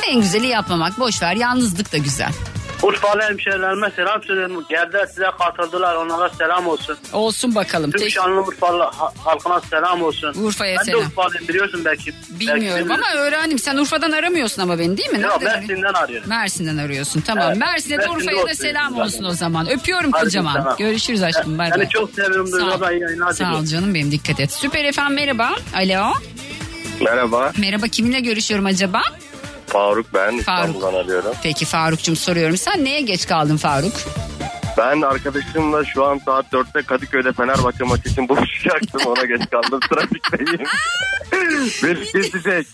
En 0.06 0.20
güzeli 0.20 0.46
yapmamak 0.46 0.98
boş 0.98 1.22
ver 1.22 1.36
yalnızlık 1.36 1.92
da 1.92 1.96
güzel. 1.98 2.32
Urfalı 2.82 3.22
hemşehrilerime 3.22 3.90
selam 3.96 4.22
söylüyorum. 4.22 4.64
Geldiler 4.68 5.06
size 5.06 5.26
katıldılar. 5.38 5.94
Onlara 5.96 6.28
selam 6.28 6.66
olsun. 6.66 6.96
Olsun 7.12 7.54
bakalım. 7.54 7.90
Tüm 7.90 8.00
Tek- 8.00 8.10
şanlı 8.12 8.40
Urfalı 8.40 8.82
ha- 8.82 9.12
halkına 9.24 9.60
selam 9.60 10.02
olsun. 10.02 10.34
Urfa'ya 10.44 10.76
ben 10.78 10.84
selam. 10.84 11.00
de 11.00 11.06
Urfalıyım 11.06 11.48
biliyorsun 11.48 11.82
belki. 11.84 12.12
Bilmiyorum 12.30 12.88
belki 12.90 13.04
ama 13.04 13.20
öğrendim. 13.20 13.58
Sen 13.58 13.76
Urfa'dan 13.76 14.12
aramıyorsun 14.12 14.62
ama 14.62 14.78
beni 14.78 14.96
değil 14.96 15.10
mi? 15.10 15.20
Yok? 15.20 15.42
Mersin'den 15.42 15.92
arıyorum. 15.94 16.28
Mersin'den 16.28 16.76
arıyorsun. 16.76 17.20
Tamam. 17.20 17.44
Evet. 17.48 17.56
Mersin'e 17.58 17.98
de 17.98 18.08
Urfa'ya 18.10 18.46
da 18.48 18.54
selam 18.54 18.90
zaten. 18.90 19.04
olsun 19.04 19.24
o 19.24 19.30
zaman. 19.30 19.68
Öpüyorum 19.70 20.12
Hadi 20.12 20.24
kocaman. 20.24 20.76
Görüşürüz 20.78 21.22
aşkım. 21.22 21.58
Bay 21.58 21.68
Seni 21.70 21.78
bay. 21.78 21.88
çok 21.88 22.10
seviyorum 22.10 22.46
Sağ 22.46 22.56
ol. 23.26 23.32
Sağ 23.32 23.54
ol 23.56 23.64
canım 23.64 23.94
benim 23.94 24.10
dikkat 24.10 24.40
et. 24.40 24.52
Süper 24.52 24.84
efendim 24.84 25.14
merhaba. 25.14 25.50
Alo. 25.76 26.12
Merhaba, 27.00 27.52
Merhaba 27.58 27.88
kiminle 27.88 28.20
görüşüyorum 28.20 28.66
acaba? 28.66 29.02
Faruk 29.68 30.06
ben 30.14 30.40
Faruk. 30.40 30.40
İstanbul'dan 30.40 30.94
arıyorum. 30.94 31.34
Peki 31.42 31.64
Faruk'cum 31.64 32.16
soruyorum. 32.16 32.56
Sen 32.56 32.84
neye 32.84 33.00
geç 33.00 33.26
kaldın 33.26 33.56
Faruk? 33.56 33.92
Ben 34.78 35.00
arkadaşımla 35.02 35.84
şu 35.84 36.04
an 36.04 36.20
saat 36.24 36.46
4'te 36.52 36.82
Kadıköy'de 36.82 37.32
Fenerbahçe 37.32 37.84
maçı 37.84 38.08
için 38.08 38.28
buluşacaktım. 38.28 39.00
Ona 39.06 39.24
geç 39.24 39.50
kaldım. 39.50 39.80
Trafikteyim. 39.90 40.60
Beni 41.82 42.04
kesecek. 42.12 42.66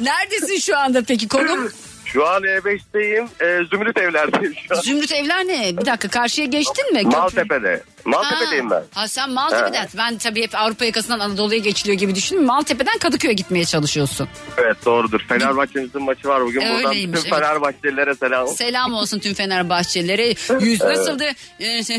Neredesin 0.00 0.58
şu 0.58 0.78
anda 0.78 1.02
peki 1.08 1.28
konum? 1.28 1.68
Şu 2.04 2.26
an 2.28 2.42
E5'teyim. 2.42 3.24
E, 3.40 3.64
Zümrüt 3.66 3.98
evlerdeyim 3.98 4.54
şu 4.68 4.76
an. 4.76 4.80
Zümrüt 4.80 5.12
evler 5.12 5.44
ne? 5.46 5.76
Bir 5.78 5.86
dakika 5.86 6.08
karşıya 6.08 6.46
geçtin 6.46 6.92
mi? 6.92 7.02
Maltepe'de. 7.02 7.82
Maltepe'deyim 8.04 8.70
ben. 8.70 8.82
Ha 8.94 9.08
sen 9.08 9.30
Maltepe'den. 9.30 9.88
Ben 9.98 10.18
tabii 10.18 10.42
hep 10.42 10.54
Avrupa 10.54 10.84
yakasından 10.84 11.20
Anadolu'ya 11.20 11.58
geçiliyor 11.58 11.98
gibi 11.98 12.14
düşündüm. 12.14 12.44
Maltepe'den 12.44 12.98
Kadıköy'e 12.98 13.32
gitmeye 13.34 13.64
çalışıyorsun. 13.64 14.28
Evet 14.58 14.76
doğrudur. 14.84 15.20
Fenerbahçe'mizin 15.28 16.02
maçı 16.02 16.28
var 16.28 16.42
bugün. 16.44 16.62
Buradan 16.62 16.86
Öyleymiş, 16.86 17.20
bütün 17.20 17.30
evet. 17.34 17.44
Fenerbahçelilere 17.44 18.14
selam. 18.14 18.48
Selam 18.48 18.94
olsun 18.94 19.18
tüm 19.18 19.34
Fenerbahçelilere. 19.34 20.26
Yüz 20.60 20.80
nasıldı? 20.80 21.24
Yüz 21.58 21.90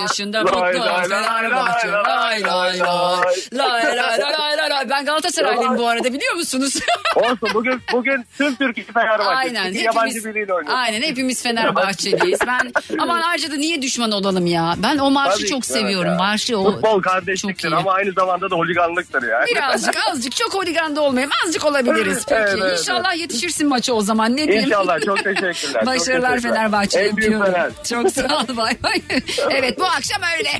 yaşında 0.00 0.42
mutlu 0.42 0.60
lay, 0.60 0.72
Fenerbahçe. 1.08 1.88
lay, 1.88 2.04
Lay 2.04 2.42
lay 2.42 2.78
lay. 2.78 3.20
Lay 3.52 3.96
lay 3.96 4.70
lay. 4.70 4.90
Ben 4.90 5.04
Galatasaraylıyım 5.04 5.78
bu 5.78 5.88
arada 5.88 6.12
biliyor 6.12 6.34
musunuz? 6.34 6.74
Olsun 7.16 7.48
bugün 7.54 7.82
bugün 7.92 8.24
tüm 8.38 8.56
Türkiye 8.56 8.86
Fenerbahçe. 8.94 9.30
Aynen. 9.30 9.64
Hepimiz, 9.64 9.82
yabancı 9.84 10.24
biriyle 10.24 10.54
oynuyor. 10.54 10.76
aynen 10.78 11.02
hepimiz 11.02 11.42
Fenerbahçeliyiz. 11.42 12.38
Ben 12.46 12.72
aman 12.98 13.20
harca 13.30 13.50
da 13.50 13.56
niye 13.56 13.82
düşman 13.82 14.10
olalım 14.12 14.46
ya? 14.46 14.74
Ben 14.82 14.98
o 14.98 15.10
marşı 15.10 15.36
Tabii 15.38 15.46
çok 15.48 15.56
evet 15.58 15.66
seviyorum. 15.66 16.10
ya. 16.12 16.18
Marşı 16.18 16.58
o. 16.58 16.72
Futbol 16.72 17.02
kardeşliktir 17.02 17.72
ama 17.72 17.92
aynı 17.92 18.12
zamanda 18.12 18.50
da 18.50 18.54
holiganlıktır 18.56 19.22
yani. 19.22 19.46
Birazcık 19.54 19.94
azıcık 20.10 20.36
çok 20.36 20.54
holigan 20.54 20.96
da 20.96 21.00
olmayayım. 21.00 21.30
Azıcık 21.44 21.64
olabiliriz 21.64 22.24
peki. 22.28 22.40
Evet, 22.40 22.58
evet, 22.62 22.78
İnşallah 22.80 23.16
yetişirsin 23.16 23.68
maça 23.68 23.92
o 23.92 24.00
zaman. 24.02 24.36
Ne 24.36 24.48
diyeyim? 24.48 24.64
İnşallah 24.64 25.00
çok 25.06 25.18
teşekkürler. 25.24 25.86
Başarılar 25.86 26.28
çok 26.28 26.36
teşekkürler. 26.36 26.40
Fenerbahçe 26.40 26.98
En 26.98 27.16
büyük 27.16 27.32
öpüyorum. 27.32 27.52
Fener. 27.52 27.70
Çok 27.90 28.12
sağ 28.12 28.22
ol 28.38 28.56
bay 28.56 28.76
bay. 28.82 29.02
Evet 29.50 29.78
bu 29.78 29.84
akşam 29.86 30.22
öyle. 30.38 30.50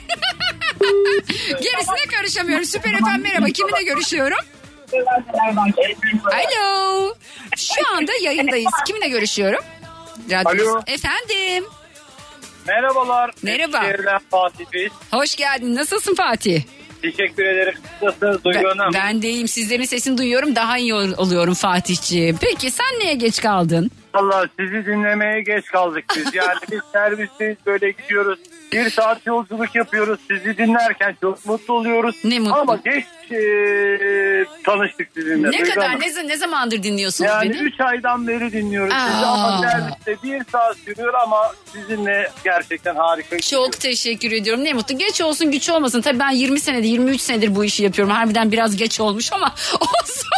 Gerisine 1.48 2.06
karışamıyorum. 2.16 2.64
Süper 2.64 2.92
efendim 2.94 3.22
merhaba. 3.22 3.46
Kiminle 3.46 3.82
görüşüyorum? 3.82 4.38
Alo. 6.24 7.14
Şu 7.56 7.96
anda 7.96 8.12
yayındayız. 8.22 8.72
Kiminle 8.86 9.08
görüşüyorum? 9.08 9.60
Radyo. 10.30 10.70
Alo. 10.70 10.80
Efendim. 10.86 11.64
Merhabalar. 12.74 13.30
Merhaba. 13.42 13.76
Eskişehir'den 13.78 14.18
Fatih 14.30 14.64
Bey. 14.72 14.88
Hoş 15.12 15.36
geldin. 15.36 15.74
Nasılsın 15.74 16.14
Fatih? 16.14 16.62
Teşekkür 17.02 17.44
ederim. 17.44 17.74
Nasılsınız 18.02 18.44
Duygu 18.44 18.58
Ben, 18.64 18.78
Hanım? 18.78 18.94
ben 18.94 19.22
de 19.22 19.28
iyiyim. 19.30 19.48
Sizlerin 19.48 19.84
sesini 19.84 20.18
duyuyorum. 20.18 20.56
Daha 20.56 20.78
iyi 20.78 20.94
ol- 20.94 21.14
oluyorum 21.16 21.54
Fatihciğim. 21.54 22.38
Peki 22.40 22.70
sen 22.70 22.98
neye 23.00 23.14
geç 23.14 23.40
kaldın? 23.42 23.90
Valla 24.14 24.48
sizi 24.60 24.86
dinlemeye 24.86 25.40
geç 25.42 25.64
kaldık 25.66 26.04
biz. 26.16 26.34
Yani 26.34 26.58
biz 26.72 26.80
servisteyiz 26.92 27.56
böyle 27.66 27.90
gidiyoruz. 27.90 28.38
Bir 28.72 28.90
saat 28.90 29.26
yolculuk 29.26 29.74
yapıyoruz. 29.74 30.20
Sizi 30.30 30.58
dinlerken 30.58 31.16
çok 31.20 31.46
mutlu 31.46 31.74
oluyoruz. 31.74 32.16
Ne 32.24 32.38
mutlu. 32.38 32.54
Ama 32.56 32.76
geç 32.84 33.04
e, 33.32 33.40
tanıştık 34.64 35.08
sizinle. 35.14 35.48
Ne 35.48 35.52
Duygu 35.58 35.74
kadar 35.74 35.88
Hanım. 35.88 36.00
ne, 36.00 36.28
ne 36.28 36.36
zamandır 36.36 36.82
dinliyorsunuz 36.82 37.30
Yani 37.30 37.50
beni? 37.50 37.56
3 37.58 37.80
aydan 37.80 38.28
beri 38.28 38.52
dinliyoruz 38.52 38.94
sizi 38.94 39.26
Aa. 39.26 39.32
ama 39.32 39.68
serviste 39.70 40.16
bir 40.22 40.42
saat 40.52 40.76
sürüyor 40.76 41.14
ama 41.14 41.52
sizinle 41.72 42.30
gerçekten 42.44 42.94
harika. 42.96 43.38
Çok 43.40 43.80
teşekkür 43.80 44.32
ediyorum. 44.32 44.64
Ne 44.64 44.72
mutlu. 44.72 44.98
Geç 44.98 45.20
olsun 45.20 45.50
güç 45.50 45.70
olmasın. 45.70 46.00
Tabii 46.00 46.18
ben 46.18 46.30
20 46.30 46.60
senedir 46.60 46.88
23 46.88 47.20
senedir 47.20 47.54
bu 47.54 47.64
işi 47.64 47.82
yapıyorum. 47.84 48.14
Harbiden 48.14 48.52
biraz 48.52 48.76
geç 48.76 49.00
olmuş 49.00 49.32
ama 49.32 49.54
olsun. 49.80 50.28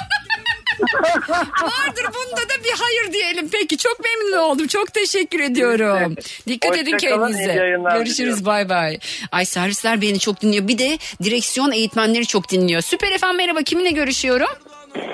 Vardır 1.62 2.04
bunda 2.14 2.40
da 2.42 2.64
bir 2.64 2.72
hayır 2.78 3.12
diyelim. 3.12 3.48
Peki 3.52 3.76
çok 3.76 4.00
memnun 4.00 4.38
oldum. 4.38 4.66
Çok 4.66 4.92
teşekkür 4.94 5.40
ediyorum. 5.40 6.16
Dikkat 6.48 6.78
edin 6.78 6.96
kendinize. 6.96 7.78
Görüşürüz 7.94 8.44
bay 8.44 8.68
bay. 8.68 8.98
Ay 9.32 9.44
servisler 9.44 10.00
beni 10.00 10.18
çok 10.18 10.40
dinliyor. 10.40 10.68
Bir 10.68 10.78
de 10.78 10.98
direksiyon 11.22 11.72
eğitmenleri 11.72 12.26
çok 12.26 12.48
dinliyor. 12.50 12.80
Süper 12.82 13.12
efendim 13.12 13.36
merhaba. 13.36 13.62
Kiminle 13.62 13.90
görüşüyorum? 13.90 14.48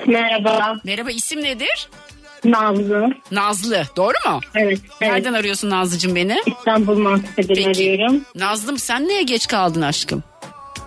Merhaba. 0.05 0.75
Merhaba 0.83 1.11
isim 1.11 1.43
nedir? 1.43 1.89
Nazlı. 2.45 3.07
Nazlı. 3.31 3.83
Doğru 3.95 4.29
mu? 4.29 4.39
Evet. 4.55 4.79
Nereden 5.01 5.33
arıyorsun 5.33 5.69
Nazlıcığım 5.69 6.15
beni? 6.15 6.37
İstanbul 6.57 6.97
Maltepe'den 6.97 7.63
arıyorum. 7.63 8.25
Nazlım 8.35 8.77
sen 8.79 9.07
neye 9.07 9.21
geç 9.23 9.47
kaldın 9.47 9.81
aşkım? 9.81 10.23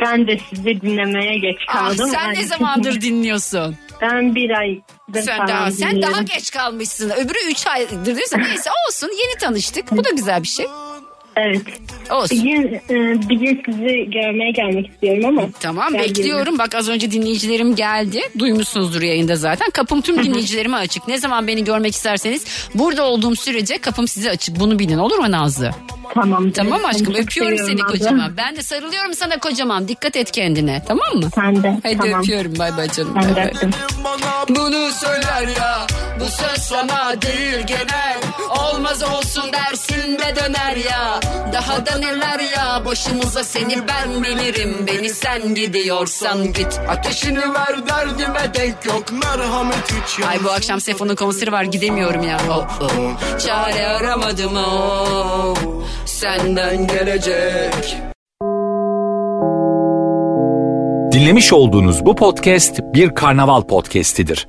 Ben 0.04 0.26
de 0.26 0.38
sizi 0.50 0.80
dinlemeye 0.80 1.38
geç 1.38 1.56
Ah, 1.68 1.72
kaldım. 1.74 2.08
sen 2.12 2.24
Yani- 2.24 2.38
ne 2.38 2.42
zamandır 2.46 3.00
dinliyorsun? 3.00 3.76
Ben 4.00 4.34
bir 4.34 4.50
ay 4.50 4.80
Sen 5.22 5.48
daha, 5.48 5.70
sen 5.70 6.02
daha 6.02 6.22
geç 6.22 6.50
kalmışsın. 6.50 7.10
Öbürü 7.10 7.38
3 7.50 7.66
aydır 7.66 8.04
diyorsun. 8.16 8.38
Neyse 8.38 8.70
olsun 8.88 9.10
yeni 9.22 9.38
tanıştık. 9.40 9.90
Bu 9.92 10.04
da 10.04 10.10
güzel 10.10 10.42
bir 10.42 10.48
şey. 10.48 10.66
Evet. 11.36 11.62
Olsun. 12.10 12.38
Bir 12.38 12.42
gün, 12.42 12.74
e, 12.90 13.28
bir 13.28 13.36
gün 13.36 13.62
sizi 13.66 14.10
görmeye 14.10 14.50
gelmek 14.50 14.88
istiyorum 14.90 15.24
ama. 15.24 15.48
Tamam 15.60 15.94
bekliyorum. 15.94 16.58
Bak 16.58 16.74
az 16.74 16.88
önce 16.88 17.10
dinleyicilerim 17.10 17.74
geldi. 17.76 18.20
Duymuşsunuzdur 18.38 19.02
yayında 19.02 19.36
zaten. 19.36 19.70
Kapım 19.70 20.00
tüm 20.00 20.24
dinleyicilerime 20.24 20.76
açık. 20.76 21.08
Ne 21.08 21.18
zaman 21.18 21.46
beni 21.46 21.64
görmek 21.64 21.94
isterseniz 21.94 22.44
burada 22.74 23.02
olduğum 23.02 23.36
sürece 23.36 23.78
kapım 23.78 24.08
size 24.08 24.30
açık. 24.30 24.60
Bunu 24.60 24.78
bilin 24.78 24.98
olur 24.98 25.18
mu 25.18 25.30
Nazlı? 25.30 25.70
Tamam. 26.14 26.50
Tamam 26.50 26.84
aşkım 26.84 27.14
öpüyorum 27.14 27.58
seni 27.58 27.82
abla. 27.84 27.86
kocaman. 27.86 28.36
Ben 28.36 28.56
de 28.56 28.62
sarılıyorum 28.62 29.14
sana 29.14 29.38
kocaman. 29.38 29.88
Dikkat 29.88 30.16
et 30.16 30.30
kendine 30.30 30.82
tamam 30.88 31.14
mı? 31.14 31.28
Sen 31.34 31.62
de. 31.62 31.76
Hadi 31.82 31.98
tamam. 31.98 32.20
öpüyorum 32.20 32.58
bay 32.58 32.76
bay 32.76 32.88
canım. 32.88 33.14
Ben 33.16 33.36
bay. 33.36 33.52
Bunu 34.48 34.90
söyler 34.90 35.48
ya 35.56 35.86
Bu 36.20 36.24
söz 36.24 36.58
sana 36.62 37.22
değil 37.22 37.66
genel 37.66 38.18
Olmaz 38.62 39.02
olsun 39.02 39.52
dersin 39.52 40.18
de 40.18 40.36
döner 40.36 40.76
ya 40.76 41.20
Daha 41.52 41.86
da 41.86 41.98
neler 41.98 42.40
ya 42.56 42.84
Başımıza 42.84 43.44
seni 43.44 43.88
ben 43.88 44.22
bilirim 44.22 44.86
Beni 44.86 45.08
sen 45.10 45.54
gidiyorsan 45.54 46.52
git 46.52 46.80
Ateşini 46.88 47.54
ver 47.54 47.88
derdime 47.88 48.54
denk 48.54 48.86
yok 48.86 49.04
Merhamet 49.12 49.92
hiç 49.92 50.24
Ay 50.26 50.44
bu 50.44 50.50
akşam 50.50 50.80
Sefo'nun 50.80 51.14
konseri 51.14 51.52
var 51.52 51.64
gidemiyorum 51.64 52.22
ya 52.22 52.40
oh, 52.50 52.66
oh. 52.80 53.38
Çare 53.38 53.86
aramadım 53.86 54.56
oh. 54.56 55.54
senden 56.06 56.86
gelecek. 56.86 57.96
Dinlemiş 61.12 61.52
olduğunuz 61.52 62.06
bu 62.06 62.16
podcast 62.16 62.80
bir 62.94 63.14
karnaval 63.14 63.62
podcastidir. 63.62 64.48